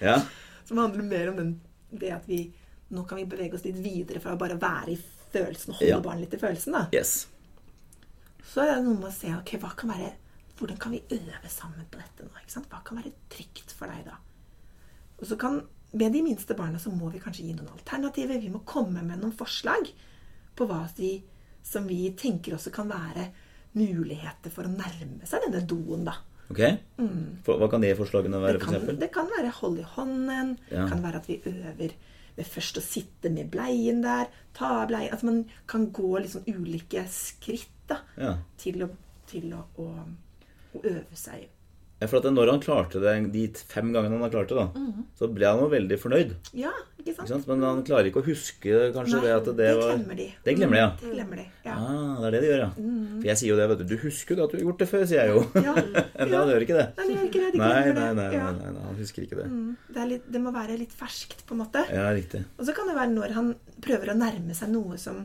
[0.02, 0.16] Ja.
[0.64, 1.50] Som handler mer om den,
[1.90, 2.44] det at vi
[2.92, 4.98] nå kan vi bevege oss litt videre fra å bare være i
[5.32, 6.00] følelsen og holde Ja.
[6.04, 6.72] barnet litt i følelsen.
[6.76, 6.82] da.
[6.92, 7.26] Yes.
[8.52, 10.10] Så er det noe med å se ok, hva kan være,
[10.58, 12.30] hvordan kan vi øve sammen på dette nå.
[12.42, 12.68] ikke sant?
[12.70, 14.18] Hva kan være trygt for deg da?
[15.22, 18.40] Og så kan, Med de minste barna så må vi kanskje gi noen alternativer.
[18.40, 19.90] Vi må komme med noen forslag
[20.56, 21.14] på hva vi,
[21.62, 23.28] som vi tenker også kan være
[23.76, 26.04] muligheter for å nærme seg denne doen.
[26.08, 26.16] da.
[26.52, 26.60] Ok.
[27.00, 27.44] Mm.
[27.46, 28.72] hva kan de forslagene være, f.eks.?
[28.72, 30.56] for kan, det kan være hold i hånden.
[30.70, 30.82] Ja.
[30.82, 31.94] Det kan være at vi øver
[32.36, 34.28] med først å sitte med bleien der.
[34.56, 35.12] Ta av bleien.
[35.12, 38.36] Altså man kan gå liksom ulike skritt da, Ja.
[38.60, 38.90] til, å,
[39.28, 39.88] til å, å,
[40.76, 41.48] å øve seg.
[42.02, 44.64] Ja, For at når han klarte det de fem gangene han har klart det, da,
[44.74, 45.04] mm.
[45.18, 46.32] så ble han jo veldig fornøyd.
[46.58, 47.22] Ja, ikke sant?
[47.22, 47.46] Ikke sant?
[47.52, 50.26] Men han klarer ikke å huske kanskje Nei, det at det, var glemmer de.
[50.42, 50.88] Det glemmer de, ja.
[50.92, 51.76] Mm, Det glemmer de, ja.
[51.78, 52.70] Ah, det er det de gjør, ja.
[53.22, 53.86] For jeg sier jo det, vet du.
[53.92, 55.44] Du husker jo at du har gjort det før, sier jeg jo.
[55.68, 55.74] Ja,
[56.18, 56.86] Men han gjør ikke det.
[56.98, 57.52] Nei, de ikke det.
[57.54, 59.46] De Nei, nei, nei, nei, nei, han husker ikke det.
[59.52, 61.86] Mm, Det, er litt, det må være litt ferskt, på en måte.
[61.92, 62.42] Ja, riktig.
[62.58, 65.22] Og så kan det være når han prøver å nærme seg noe som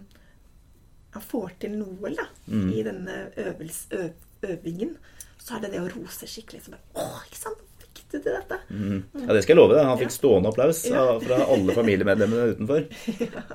[1.17, 2.69] han får til noe da, Mm.
[2.77, 4.11] i denne øvels, øv,
[4.45, 4.95] øvingen.
[5.41, 6.63] Så er det det å rose skikkelig.
[6.65, 7.63] Så bare, Åh, ikke sant?
[7.97, 8.58] Fikk du til dette?
[8.71, 8.97] Mm.
[9.23, 9.86] Ja, det skal jeg love deg.
[9.89, 11.06] Han fikk stående applaus Ja.
[11.23, 12.86] fra alle familiemedlemmene utenfor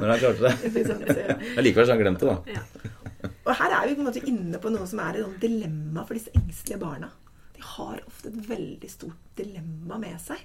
[0.00, 0.54] når han klarte det.
[1.56, 1.92] Men likevel Så.
[1.94, 2.56] Han glemt det, da.
[2.56, 3.30] Ja.
[3.42, 6.18] Og her er vi på en måte inne på noe som er et dilemma for
[6.18, 7.10] disse engstelige barna.
[7.56, 10.40] De har ofte et veldig stort dilemma med seg.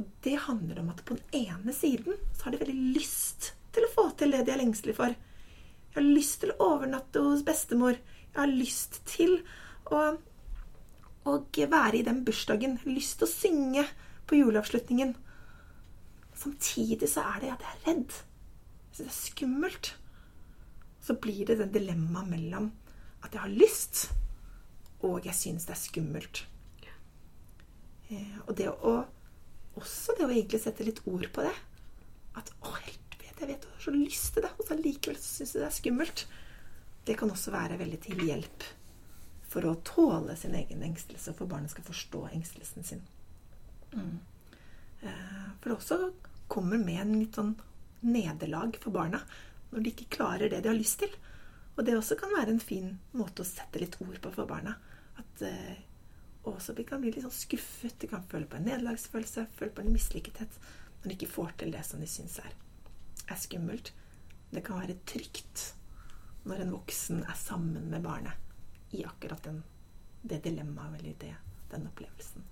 [0.00, 3.86] Og det handler om at på den ene siden så har de veldig lyst til
[3.86, 5.14] å få til det de er engstelige for.
[5.14, 8.00] Jeg har lyst til å overnatte hos bestemor.
[8.32, 9.36] Jeg har lyst til
[9.90, 10.04] å,
[11.28, 12.78] å være i den bursdagen.
[12.88, 13.84] Lyst til å synge
[14.28, 15.16] på juleavslutningen.
[16.34, 18.16] Samtidig så er det at jeg er redd.
[18.16, 19.94] Jeg synes det er skummelt
[21.04, 22.70] så blir det den dilemmaet mellom
[23.24, 24.06] at jeg har lyst,
[25.04, 26.44] og jeg syns det er skummelt.
[28.12, 28.94] Eh, og det å
[29.74, 31.52] også det å egentlig sette litt ord på det.
[32.38, 35.18] At å, helt vet, jeg vet, jeg har så lyst til det, og så likevel
[35.18, 36.24] så syns jeg det er skummelt.
[37.04, 38.68] Det kan også være veldig til hjelp
[39.54, 43.02] for å tåle sin egen engstelse, for barnet skal forstå engstelsen sin.
[43.94, 44.18] Mm.
[45.00, 45.98] Eh, For det også
[46.50, 47.54] kommer med en litt sånn
[48.04, 49.22] nederlag for barna
[49.70, 51.14] når de ikke klarer det de har lyst til.
[51.74, 54.74] Og det også kan være en fin måte å sette litt ord på for barna.
[55.18, 55.78] At eh,
[56.50, 59.84] også de kan bli litt sånn skuffet, de kan føle på en nederlagsfølelse, føle på
[59.84, 60.58] en mislykkethet
[61.00, 62.54] når de ikke får til det som de syns er,
[63.30, 63.94] er skummelt.
[64.50, 65.70] Det kan være trygt
[66.44, 68.43] når en voksen er sammen med barnet
[68.94, 69.62] i akkurat den,
[70.22, 71.34] det dilemmaet eller det,
[71.70, 72.44] den opplevelsen.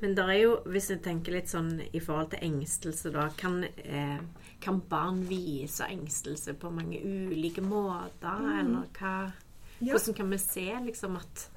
[0.00, 3.64] Men det er jo, hvis jeg tenker litt sånn i forhold til engstelse, da Kan,
[3.64, 4.20] eh,
[4.62, 8.44] kan barn vise engstelse på mange ulike måter?
[8.60, 9.32] Eller hva
[9.80, 9.94] Ja.
[9.94, 11.50] Hvordan kan vi se liksom at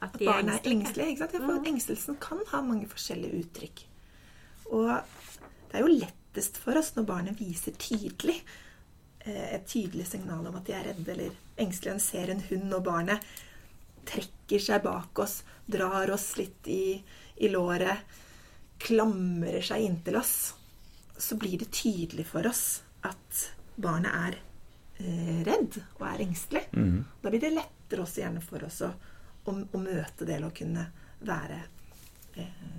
[0.00, 1.28] At At barn er engstelige?
[1.30, 3.86] For engstelsen kan ha mange forskjellige uttrykk.
[4.66, 5.02] Og
[5.70, 5.86] det er jo
[6.32, 8.42] lettest for oss når barnet viser tydelig
[9.24, 11.94] eh, et tydelig signal om at de er redde eller engstelige.
[11.94, 13.20] En ser en hund, og barnet
[14.08, 17.02] trekker seg bak oss, drar oss litt i,
[17.36, 17.98] i låret,
[18.78, 20.54] klamrer seg inntil oss.
[21.18, 23.44] Så blir det tydelig for oss at
[23.76, 24.38] barnet er
[25.04, 26.64] eh, redd og er engstelig.
[27.20, 28.90] Da blir det lettere også gjerne for oss å,
[29.44, 30.88] å, å møte det eller å kunne
[31.22, 31.60] være
[32.40, 32.72] eh,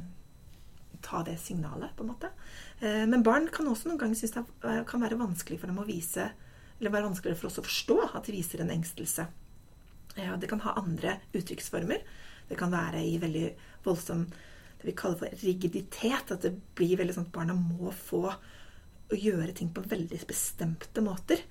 [1.04, 2.32] Ta det signalet, på en måte.
[2.80, 5.88] Eh, men barn kan også noen ganger synes det kan være vanskelig for dem å
[5.88, 6.30] vise
[6.80, 9.28] Eller være vanskeligere for oss å forstå at de viser en engstelse.
[10.16, 12.02] Eh, det kan ha andre uttrykksformer.
[12.50, 13.46] Det kan være i veldig
[13.86, 16.34] voldsom det vi kaller for rigiditet.
[16.34, 21.04] At det blir veldig sånn at barna må få å gjøre ting på veldig bestemte
[21.06, 21.44] måter.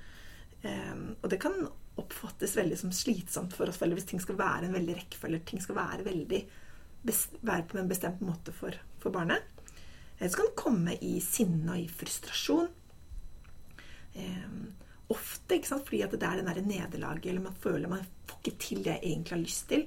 [0.63, 1.57] Um, og det kan
[2.01, 5.43] oppfattes veldig som slitsomt for oss foreldre hvis ting skal være en veldig rekkefølge.
[5.49, 6.43] Ting skal være veldig
[7.43, 9.49] være på en bestemt måte for, for barnet.
[10.23, 12.69] Så kan det komme i sinne og i frustrasjon.
[14.13, 14.59] Um,
[15.13, 15.87] ofte, ikke sant?
[15.89, 18.95] fordi at det er den der nederlaget, eller man føler man får ikke til det
[18.95, 19.87] jeg egentlig har lyst til.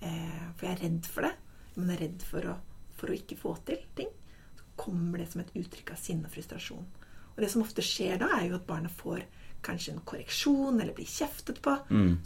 [0.00, 1.32] Eh, for jeg er redd for det.
[1.76, 2.58] Man er redd for å,
[2.98, 4.12] for å ikke få til ting.
[4.58, 6.86] Så kommer det som et uttrykk av sinne og frustrasjon.
[7.34, 9.24] Og det som ofte skjer da, er jo at barnet får
[9.64, 11.74] kanskje en korreksjon eller blir kjeftet på.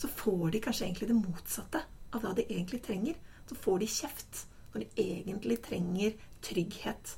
[0.00, 3.16] Så får de kanskje egentlig det motsatte av hva de egentlig trenger.
[3.48, 7.16] Så får de kjeft når de egentlig trenger trygghet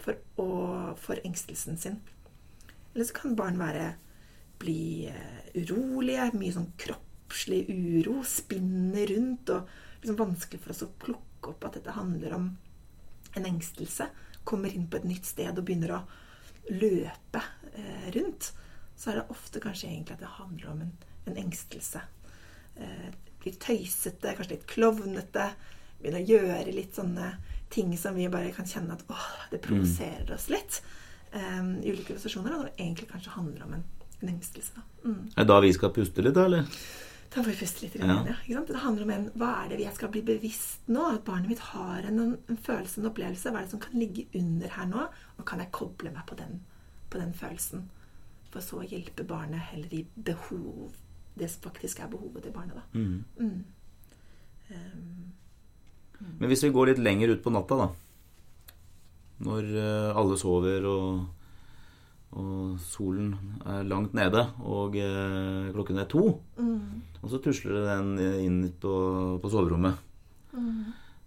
[0.00, 0.48] for, å,
[1.00, 2.00] for engstelsen sin.
[2.94, 3.94] Eller så kan barn være
[4.60, 10.92] bli eh, urolige, mye sånn kroppslig uro, spinne rundt, og liksom vanskelig for oss å
[11.04, 12.48] plukke opp at dette handler om
[13.36, 14.08] en engstelse.
[14.48, 16.04] Kommer inn på et nytt sted og begynner å
[16.72, 17.42] løpe
[17.74, 18.52] eh, rundt.
[18.96, 20.92] Så er det ofte kanskje egentlig at det handler om en,
[21.28, 22.00] en engstelse.
[22.80, 23.08] Eh,
[23.42, 25.50] blir tøysete, kanskje litt klovnete.
[26.00, 27.32] Begynner å gjøre litt sånne
[27.72, 30.82] ting som vi bare kan kjenne at åh, det provoserer oss litt.
[31.32, 32.54] Um, I ulike situasjoner.
[32.54, 33.84] og det egentlig kanskje handler om en,
[34.20, 34.76] en engstelse.
[34.76, 34.84] Da.
[35.08, 35.24] Mm.
[35.34, 36.70] Er det da vi skal puste litt, da, eller?
[37.34, 37.96] Da får vi puste litt.
[38.00, 38.36] Ja.
[38.46, 38.62] Ja.
[38.68, 41.02] Det handler om en, hva er det jeg skal bli bevisst nå?
[41.10, 43.50] At barnet mitt har en, en følelse, en opplevelse.
[43.50, 45.08] Hva er det som kan ligge under her nå?
[45.36, 46.62] Og kan jeg koble meg på den,
[47.10, 47.88] på den følelsen?
[48.54, 50.94] For så å hjelpe barnet heller i behov
[51.36, 52.84] Det som faktisk er behovet til barnet, da.
[52.96, 53.24] Mm.
[53.36, 53.64] Mm.
[54.70, 55.34] Um,
[56.20, 57.88] Men hvis vi går litt lenger ut på natta, da.
[59.46, 61.26] Når eh, alle sover og,
[62.40, 63.34] og solen
[63.68, 68.94] er langt nede og eh, klokken er to, mm, og så tusler den inn på,
[69.42, 70.00] på soverommet.
[70.56, 70.80] mm,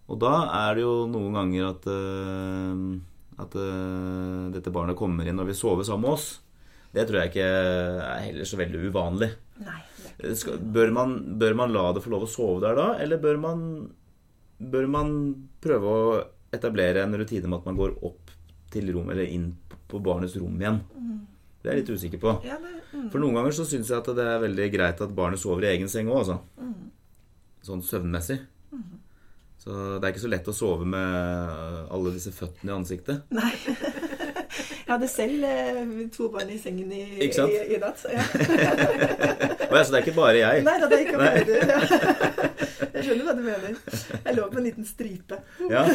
[0.10, 2.84] Og da er det jo noen ganger at, eh,
[3.46, 6.32] at eh, dette barnet kommer inn og vil sove sammen med oss.
[6.90, 9.30] Det tror jeg ikke er heller så veldig uvanlig.
[9.62, 9.82] nei.
[10.74, 13.60] bør, man, bør man la det få lov å sove der da, eller bør man,
[14.60, 15.16] bør man
[15.64, 16.20] prøve å
[16.56, 18.32] etablere en rutine med at man går opp
[18.74, 19.52] til rom, eller inn
[19.90, 20.82] på barnets rom igjen?
[21.60, 22.36] Det er jeg litt usikker på.
[22.48, 25.16] Ja, det, mm, For noen ganger så syns jeg at det er veldig greit at
[25.16, 26.40] barnet sover i egen seng òg, altså.
[27.68, 28.40] Sånn søvnmessig.
[29.60, 33.26] Så det er ikke så lett å sove med alle disse føttene i ansiktet.
[33.36, 33.52] Nei.
[34.90, 37.28] Jeg hadde selv eh, to barn i sengen i, i,
[37.76, 38.06] i natt.
[38.10, 38.24] Ja.
[39.70, 40.64] Å ja, så det er ikke bare jeg.
[40.66, 41.78] Nei, det er ikke bare du Ja.
[42.96, 43.78] Jeg skjønner hva du mener.
[44.26, 45.38] Jeg lå på en liten stripe.
[45.70, 45.86] Ja.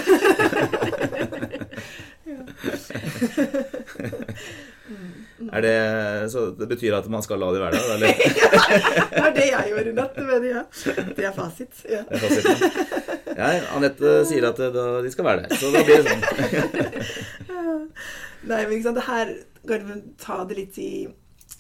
[4.85, 5.77] Er det,
[6.33, 7.95] så det betyr at man skal la det være der?
[7.95, 8.09] Eller?
[9.15, 10.15] Det er det jeg gjorde i natt.
[10.19, 11.07] Det mener jeg.
[11.17, 11.81] Det er fasit.
[11.89, 12.03] Ja.
[12.11, 12.47] Det er fasit,
[13.35, 15.57] Ja, Anette sier at da, de skal være der.
[15.59, 16.23] Så da blir det sånn.
[18.51, 19.33] Nei, men ikke sant, det her
[19.65, 20.93] kan vi ta det litt i,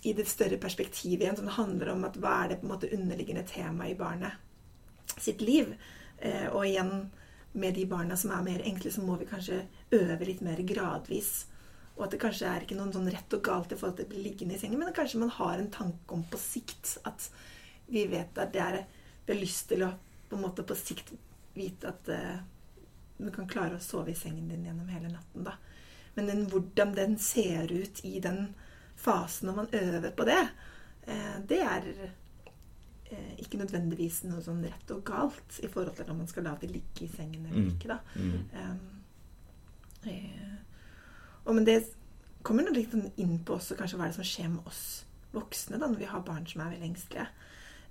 [0.04, 2.92] i det større perspektivet igjen, som handler om at hva er det på en måte
[2.92, 5.72] underliggende temaet i barnet sitt liv.
[6.20, 7.08] Eh, og igjen,
[7.54, 9.62] med de barna som er mer enkle, så må vi kanskje
[9.94, 11.46] øve litt mer gradvis.
[11.96, 14.10] Og at det kanskje er ikke noen sånn rett og galt i forhold til å
[14.10, 17.28] bli liggende i sengen, men kanskje man har en tanke om på sikt at
[17.86, 18.80] vi vet at det er
[19.24, 19.92] Vi har lyst til å
[20.28, 21.12] på en måte på sikt
[21.54, 22.40] vite at uh,
[23.16, 25.54] du kan klare å sove i sengen din gjennom hele natten, da.
[26.16, 28.50] Men den, hvordan den ser ut i den
[29.00, 30.42] fasen når man øver på det,
[31.08, 31.88] uh, det er
[33.14, 36.54] eh, ikke nødvendigvis noe sånn rett og galt i forhold til om man skal la
[36.60, 37.72] det ligge i sengen eller Mm.
[37.72, 37.98] ikke, da.
[38.16, 38.38] Mm.
[38.60, 39.02] Um,
[40.10, 40.54] eh,
[41.44, 41.78] og men det
[42.44, 44.84] kommer litt sånn inn på også kanskje hva er det som skjer med oss
[45.34, 47.26] voksne da, når vi har barn som er veldig engstelige.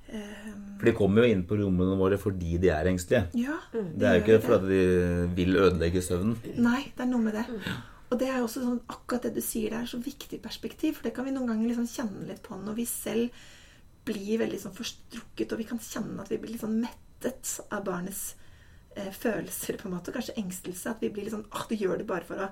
[0.03, 3.29] Um, For de kommer jo inn på rommene våre fordi de er engstelige.
[3.39, 6.37] ja, Det er jo ikke fordi de vil ødelegge søvnen.
[6.59, 7.45] Nei, det er noe med det.
[8.11, 10.99] Og det er jo også sånn, akkurat det du sier der, så viktig perspektiv.
[10.99, 13.43] For det kan vi noen ganger liksom kjenne litt på når vi selv
[14.05, 17.85] blir veldig sånn forstrukket, og vi kan kjenne at vi blir litt sånn mettet av
[17.87, 18.35] barnets
[18.99, 20.11] eh, følelser, på en måte.
[20.11, 20.93] og Kanskje engstelse.
[20.93, 22.51] At vi blir litt sånn åh, du gjør det bare for å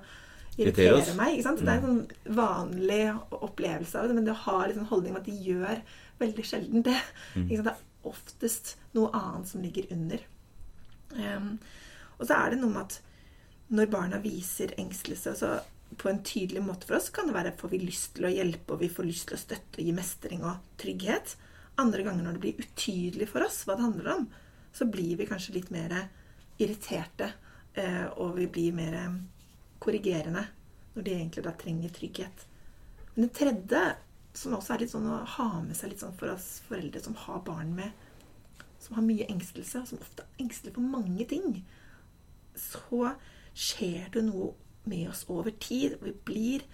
[0.60, 1.14] Irritere oss.
[1.16, 1.38] meg.
[1.38, 1.62] ikke sant?
[1.64, 3.04] Det er en sånn vanlig
[3.38, 5.80] opplevelse av det, men det å ha liksom holdning om at de gjør
[6.20, 6.98] veldig sjelden det.
[7.32, 7.48] Sant?
[7.48, 10.26] Det er oftest noe annet som ligger under.
[11.12, 11.54] Um,
[12.18, 12.98] og så er det noe med at
[13.72, 15.54] når barna viser engstelse altså
[16.00, 18.74] på en tydelig måte for oss, kan det være får vi lyst til å hjelpe,
[18.74, 21.36] og vi får lyst til å støtte og gi mestring og trygghet.
[21.80, 24.26] Andre ganger når det blir utydelig for oss hva det handler om,
[24.72, 25.94] så blir vi kanskje litt mer
[26.60, 27.32] irriterte,
[27.76, 28.98] eh, og vi blir mer
[29.82, 30.46] korrigerende
[30.94, 32.46] når de egentlig da trenger trygghet.
[33.14, 33.82] Men det tredje,
[34.36, 37.16] som også er litt sånn å ha med seg litt sånn for oss foreldre som
[37.26, 37.92] har barn med
[38.82, 41.60] som har mye engstelse, og som ofte er engstelige for mange ting,
[42.58, 43.12] så
[43.54, 44.52] skjer det noe
[44.90, 45.98] med oss over tid.
[46.02, 46.64] Vi blir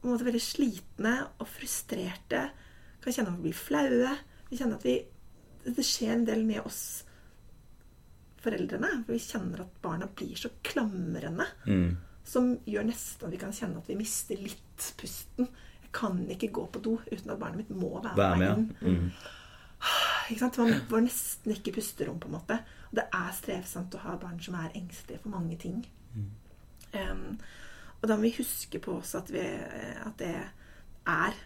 [0.00, 2.46] på en måte veldig slitne og frustrerte.
[3.04, 4.14] Kan kjenne at vi blir flaue.
[4.48, 4.96] Vi kjenner at vi,
[5.66, 6.82] det skjer en del med oss
[8.40, 8.94] foreldrene.
[9.04, 11.50] For vi kjenner at barna blir så klamrende.
[11.68, 11.98] Mm.
[12.30, 15.48] Som gjør nesten at vi kan kjenne at vi mister litt pusten.
[15.82, 18.86] Jeg kan ikke gå på do uten at barnet mitt må være, Vær med, ja.
[18.86, 19.08] Mm.
[20.30, 20.60] Ikke sant?
[20.60, 22.60] Man får nesten ikke pusterom, på en måte.
[22.94, 25.80] Det er strevsomt å ha barn som er engstelige for mange ting.
[26.94, 27.38] Um,
[28.00, 30.34] og da må vi huske på også at, vi, at det
[31.10, 31.36] er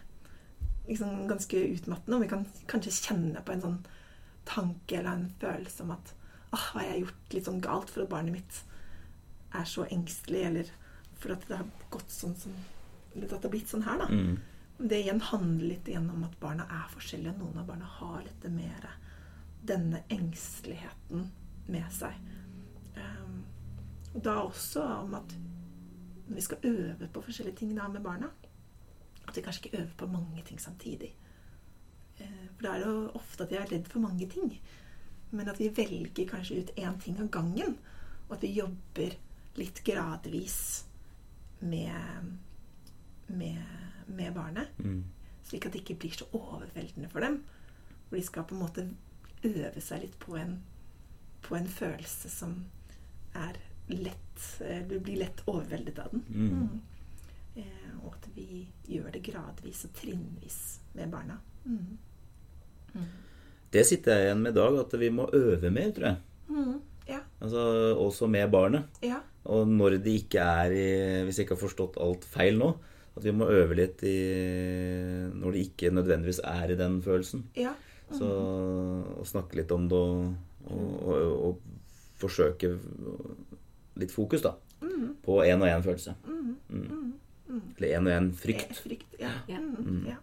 [0.87, 2.19] liksom ganske utmattende.
[2.19, 3.81] Og vi kan kanskje kjenne på en sånn
[4.45, 6.13] tanke eller en følelse om at
[6.53, 8.61] åh, hva har jeg gjort litt sånn galt for at barnet mitt
[9.55, 10.71] er så engstelig, eller
[11.15, 12.55] for at det har gått sånn som
[13.15, 14.07] Eller at det har blitt sånn her, da.
[14.11, 14.39] Mm.
[14.77, 17.37] Det igjen handler litt gjennom at barna er forskjellige.
[17.39, 18.89] Noen av barna har litt mer
[19.63, 21.29] denne engsteligheten
[21.71, 22.17] med seg.
[22.97, 23.37] Um,
[24.13, 25.37] og da også om at
[26.25, 28.27] når vi skal øve på forskjellige ting da med barna,
[29.25, 31.13] at vi kanskje ikke øver på mange ting samtidig.
[32.19, 34.57] Uh, For da er det jo ofte at vi er redd for mange ting.
[35.31, 37.77] Men at vi velger kanskje ut én ting av gangen.
[38.27, 39.15] Og at vi jobber
[39.55, 40.85] litt gradvis
[41.59, 42.37] med,
[43.27, 43.61] med,
[44.05, 44.79] med barnet.
[44.79, 45.03] Mm.
[45.45, 47.41] Slik at det ikke blir så overveldende for dem.
[48.09, 48.87] Hvor de skal på en måte
[49.45, 50.57] øve seg litt på en,
[51.45, 52.57] på en følelse som
[53.35, 56.23] er lett eh, Du blir lett overveldet av den.
[56.29, 56.81] Mm.
[57.55, 60.59] Eh, og at vi gjør det gradvis og trinnvis
[60.97, 61.37] med barna.
[61.65, 61.97] Mm.
[63.71, 66.19] Det sitter jeg igjen med i dag, at vi må øve mer, tror jeg.
[66.49, 66.75] Mm.
[67.09, 67.21] Ja.
[67.43, 67.61] Altså
[68.01, 68.99] også med barnet.
[69.05, 69.21] Ja.
[69.51, 70.85] Og når det ikke er i
[71.25, 72.71] Hvis jeg ikke har forstått alt feil nå,
[73.15, 74.15] at vi må øve litt i
[75.37, 77.45] Når det ikke nødvendigvis er i den følelsen.
[77.57, 77.75] Ja.
[78.13, 80.33] Så å snakke litt om det og,
[80.69, 82.75] og, og, og forsøke
[83.99, 84.55] litt fokus, da.
[85.25, 86.13] På én og én følelse.
[86.25, 87.13] Mm.
[87.77, 88.77] Eller én og én frykt.
[88.85, 89.17] Frykt.
[89.19, 89.31] Ja.
[89.49, 89.59] Ja.
[89.59, 90.05] Mm.
[90.09, 90.19] ja.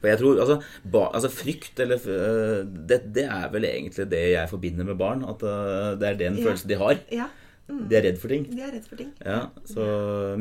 [0.00, 0.56] For jeg tror, altså,
[0.92, 5.24] ba, altså Frykt eller øh, det, det er vel egentlig det jeg forbinder med barn.
[5.28, 6.46] At øh, det er den Ja.
[6.48, 6.98] følelsen de har.
[7.12, 7.28] ja.
[7.70, 8.48] De er redd for ting.
[8.50, 9.12] De er redd for ting.
[9.22, 9.84] Ja, Så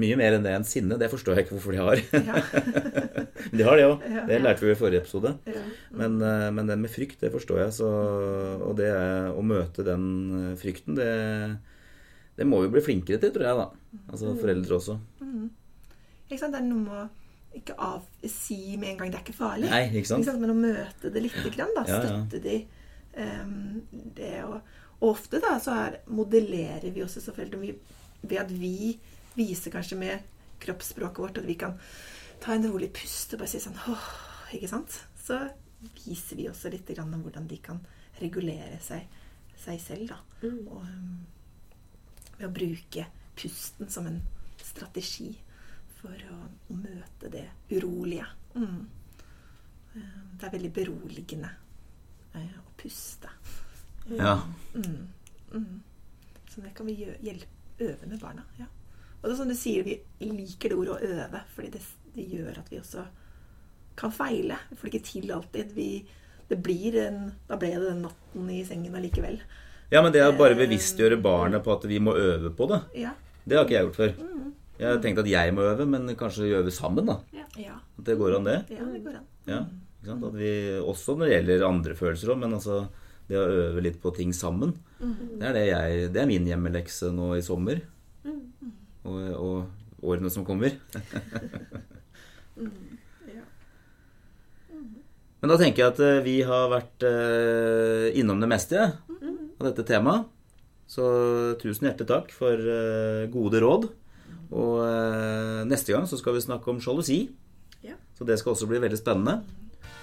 [0.02, 2.00] mye mer enn det enn sinne, det forstår jeg ikke hvorfor de har.
[3.54, 4.02] De har det òg.
[4.32, 5.36] Det lærte vi i forrige episode.
[5.45, 5.62] Ja.
[5.93, 7.76] Men, øh, men den med frykt, det forstår jeg.
[7.78, 7.89] Så,
[8.65, 8.89] og det
[9.30, 11.12] å møte den frykten, det,
[12.39, 13.62] det må vi bli flinkere til, tror jeg.
[13.62, 13.69] da.
[14.10, 14.98] Altså foreldre også.
[16.30, 16.54] Ikke sant?
[16.58, 17.06] Det er noe med å
[17.57, 19.69] ikke av, si med en gang det er ikke farlig.
[19.71, 20.29] Nei, ikke sant?
[20.41, 21.85] Men å møte det lite grann, da.
[21.89, 22.12] Ja, ja.
[22.12, 22.57] Støtte de.
[23.19, 23.81] Um,
[24.15, 24.59] det og,
[24.99, 27.73] og ofte da så er, modellerer vi også foreldre
[28.21, 28.93] ved at vi
[29.33, 30.27] viser kanskje med
[30.62, 31.77] kroppsspråket vårt at vi kan
[32.43, 34.07] ta en rolig pust og bare si sånn åh,
[34.55, 35.01] ikke sant?
[35.19, 35.39] Så
[36.03, 37.79] viser vi også litt grann om hvordan de kan
[38.19, 39.07] regulere seg,
[39.59, 40.21] seg selv, da.
[40.45, 41.19] Og, um,
[42.38, 43.07] ved å bruke
[43.39, 44.21] pusten som en
[44.63, 45.33] strategi
[45.99, 46.38] for å,
[46.71, 48.25] å møte det urolige.
[48.55, 48.88] Mm.
[49.95, 51.49] Eh, Det er veldig beroligende
[52.35, 53.31] eh, å puste.
[54.09, 54.38] Ja.
[54.75, 55.07] Mm.
[55.53, 55.79] Mm.
[56.49, 58.43] Så det kan vi gjøre hjelpe, øve med barna.
[58.59, 58.65] Ja.
[59.19, 59.99] Og det er som du sier, vi
[60.31, 61.81] liker det ordet å øve, fordi det,
[62.15, 63.03] det gjør at vi også
[63.99, 64.57] kan feile.
[64.69, 65.73] Vi får det ikke til alltid.
[65.75, 65.88] Vi,
[66.49, 67.17] det blir en,
[67.49, 69.41] da ble det den natten i sengen allikevel.
[69.91, 73.12] ja, men det å bare bevisstgjøre barnet på at vi må øve på det, Ja.
[73.45, 74.13] det har ikke jeg gjort før.
[74.80, 77.18] Jeg har tenkt at jeg må øve, men kanskje øve sammen, da.
[77.60, 77.76] Ja.
[78.00, 78.58] At det går an, det.
[78.72, 79.26] ja, det går an.
[79.50, 79.60] Ja,
[80.00, 80.24] ikke sant?
[80.30, 82.78] At vi, også når det gjelder andre følelser òg, men altså
[83.30, 87.12] det å øve litt på ting sammen, det er, det, jeg, det er min hjemmelekse
[87.13, 87.84] nå i sommer.
[89.10, 90.76] Og, og årene som kommer.
[92.60, 93.44] Ja.
[95.39, 99.86] Men da tenker jeg at eh, vi har vært eh, innom det meste av dette
[99.88, 100.28] temaet.
[100.89, 101.06] Så
[101.62, 103.88] tusen hjertelig takk for eh, gode råd.
[104.51, 107.29] Og eh, neste gang så skal vi snakke om sjalusi.
[107.85, 107.95] Ja.
[108.17, 109.41] Så det skal også bli veldig spennende.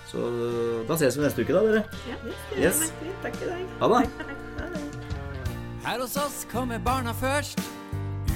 [0.07, 0.23] Så
[0.87, 1.83] da ses vi neste uke, da, dere.
[2.07, 2.19] Ja,
[2.57, 2.93] Yes.
[3.25, 3.65] Takk til deg.
[3.81, 4.05] Ha det.
[4.21, 4.85] Ha det.
[5.87, 7.61] Her hos oss kommer barna først.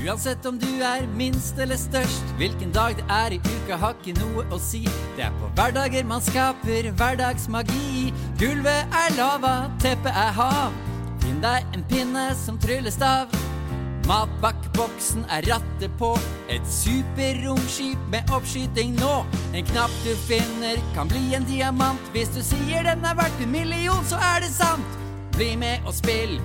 [0.00, 4.14] Uansett om du er minst eller størst, hvilken dag det er i uka har ikke
[4.16, 4.80] noe å si.
[5.18, 8.08] Det er på hverdager man skaper hverdagsmagi.
[8.40, 10.72] Gulvet er lava, teppet er hav.
[11.20, 13.28] Finn deg en pinne som tryllestav.
[14.09, 16.14] Matpakkeboksen er rattet på.
[16.48, 19.24] Et superromskip med oppskyting nå.
[19.55, 22.14] En knapp du finner kan bli en diamant.
[22.14, 24.96] Hvis du sier den er verdt en million, så er det sant.
[25.36, 26.40] Bli med og spill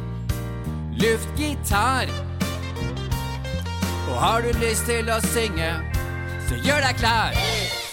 [0.96, 2.06] luftgitar.
[4.10, 5.72] Og har du lyst til å synge,
[6.48, 7.40] så gjør deg klar.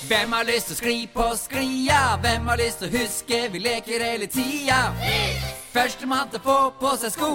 [0.06, 2.02] Hvem har lyst til å skli på sklia?
[2.22, 4.84] Hvem har lyst til å huske vi leker hele tida?
[5.72, 7.34] Førstemann til å få på seg sko.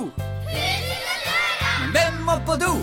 [1.92, 2.74] Hvem må på do?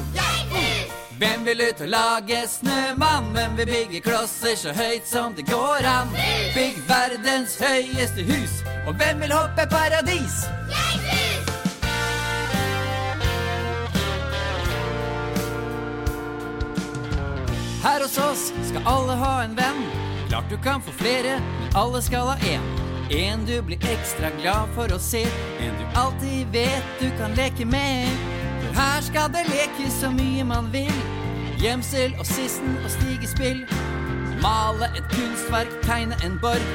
[1.19, 3.25] Hvem vil ut og lage snømann?
[3.33, 6.11] Hvem vil bygge klosser så høyt som det går an?
[6.55, 8.63] Bygg verdens høyeste hus.
[8.87, 10.45] Og hvem vil hoppe paradis?
[17.85, 19.85] Her hos oss skal alle ha en venn.
[20.29, 22.65] Klart du kan få flere, men alle skal ha én.
[23.11, 25.27] En du blir ekstra glad for å se.
[25.61, 28.44] En du alltid vet du kan leke med.
[28.75, 30.95] Her skal det lekes så mye man vil.
[31.63, 33.63] Gjemsel og sissen og stigespill.
[34.43, 36.67] Male et kunstverk, tegne en borg.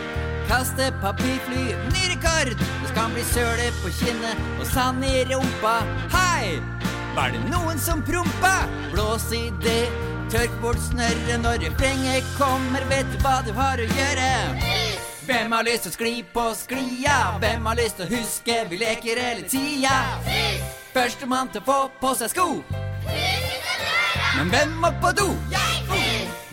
[0.50, 2.56] Kaste papirfly, ny rekord!
[2.58, 5.76] Det skal bli søle på kinnet og sand i rumpa.
[6.16, 6.58] Hei!
[7.18, 8.56] Var det noen som prompa?
[8.94, 9.92] Blås i det.
[10.32, 12.86] Tørk bort snørret når refrenget kommer.
[12.90, 14.34] Vet du hva du har å gjøre?
[15.30, 17.22] Hvem har lyst til å skli på sklia?
[17.44, 19.98] Hvem har lyst til å huske vi leker hele tida?
[20.94, 22.48] Førstemann til å få på seg sko.
[24.38, 25.28] Men hvem må på do?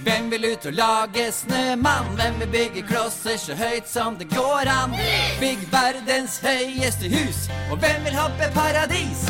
[0.07, 2.13] Hvem vil ut og lage snømann?
[2.19, 4.95] Hvem vil bygge klosser så høyt som det går an?
[5.41, 7.49] Bygg verdens høyeste hus.
[7.71, 9.27] Og hvem vil hoppe paradis?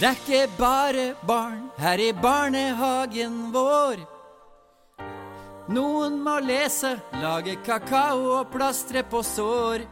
[0.00, 4.19] Det er ikke bare barn her i barnehagen vår.
[5.70, 9.84] Noen må lese, lage kakao og plastre på sår.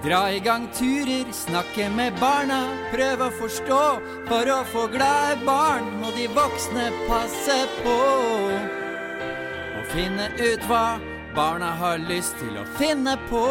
[0.00, 3.82] Dra i gang turer, snakke med barna, prøve å forstå.
[4.30, 7.98] For å få glade barn må de voksne passe på.
[9.76, 10.84] Og finne ut hva
[11.36, 13.46] barna har lyst til å finne på.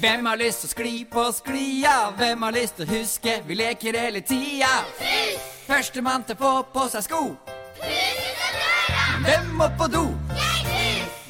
[0.00, 1.98] Hvem har lyst til å skli på sklia?
[2.18, 4.72] Hvem har lyst til å huske vi leker hele tida?
[5.66, 7.22] Førstemann til å få på seg sko.
[9.24, 10.04] Hvem må på do?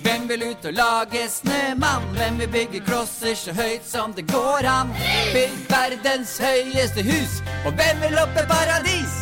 [0.05, 2.05] Hvem vil ut og lage snømann?
[2.19, 4.93] Hvem vil bygge klosser så høyt som det går an?
[5.33, 9.17] Bygg verdens høyeste hus, og hvem vil opp i paradis?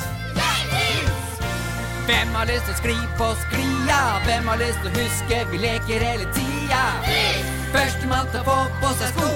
[2.04, 4.02] Hvem har lyst til å skli på sklia?
[4.26, 6.84] Hvem har lyst til å huske vi leker hele tida?
[7.70, 9.30] Førstemann til å få på seg sko.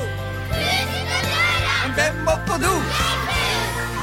[1.95, 2.75] Hvem må på do?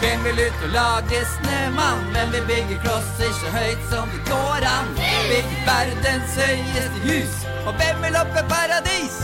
[0.02, 2.02] Hvem vil ut og lage snømann?
[2.14, 4.88] Hvem vil bygge klosser så høyt som det går an?
[5.30, 7.34] Bygger verdens høyeste hus,
[7.68, 9.18] og hvem vil opp i paradis?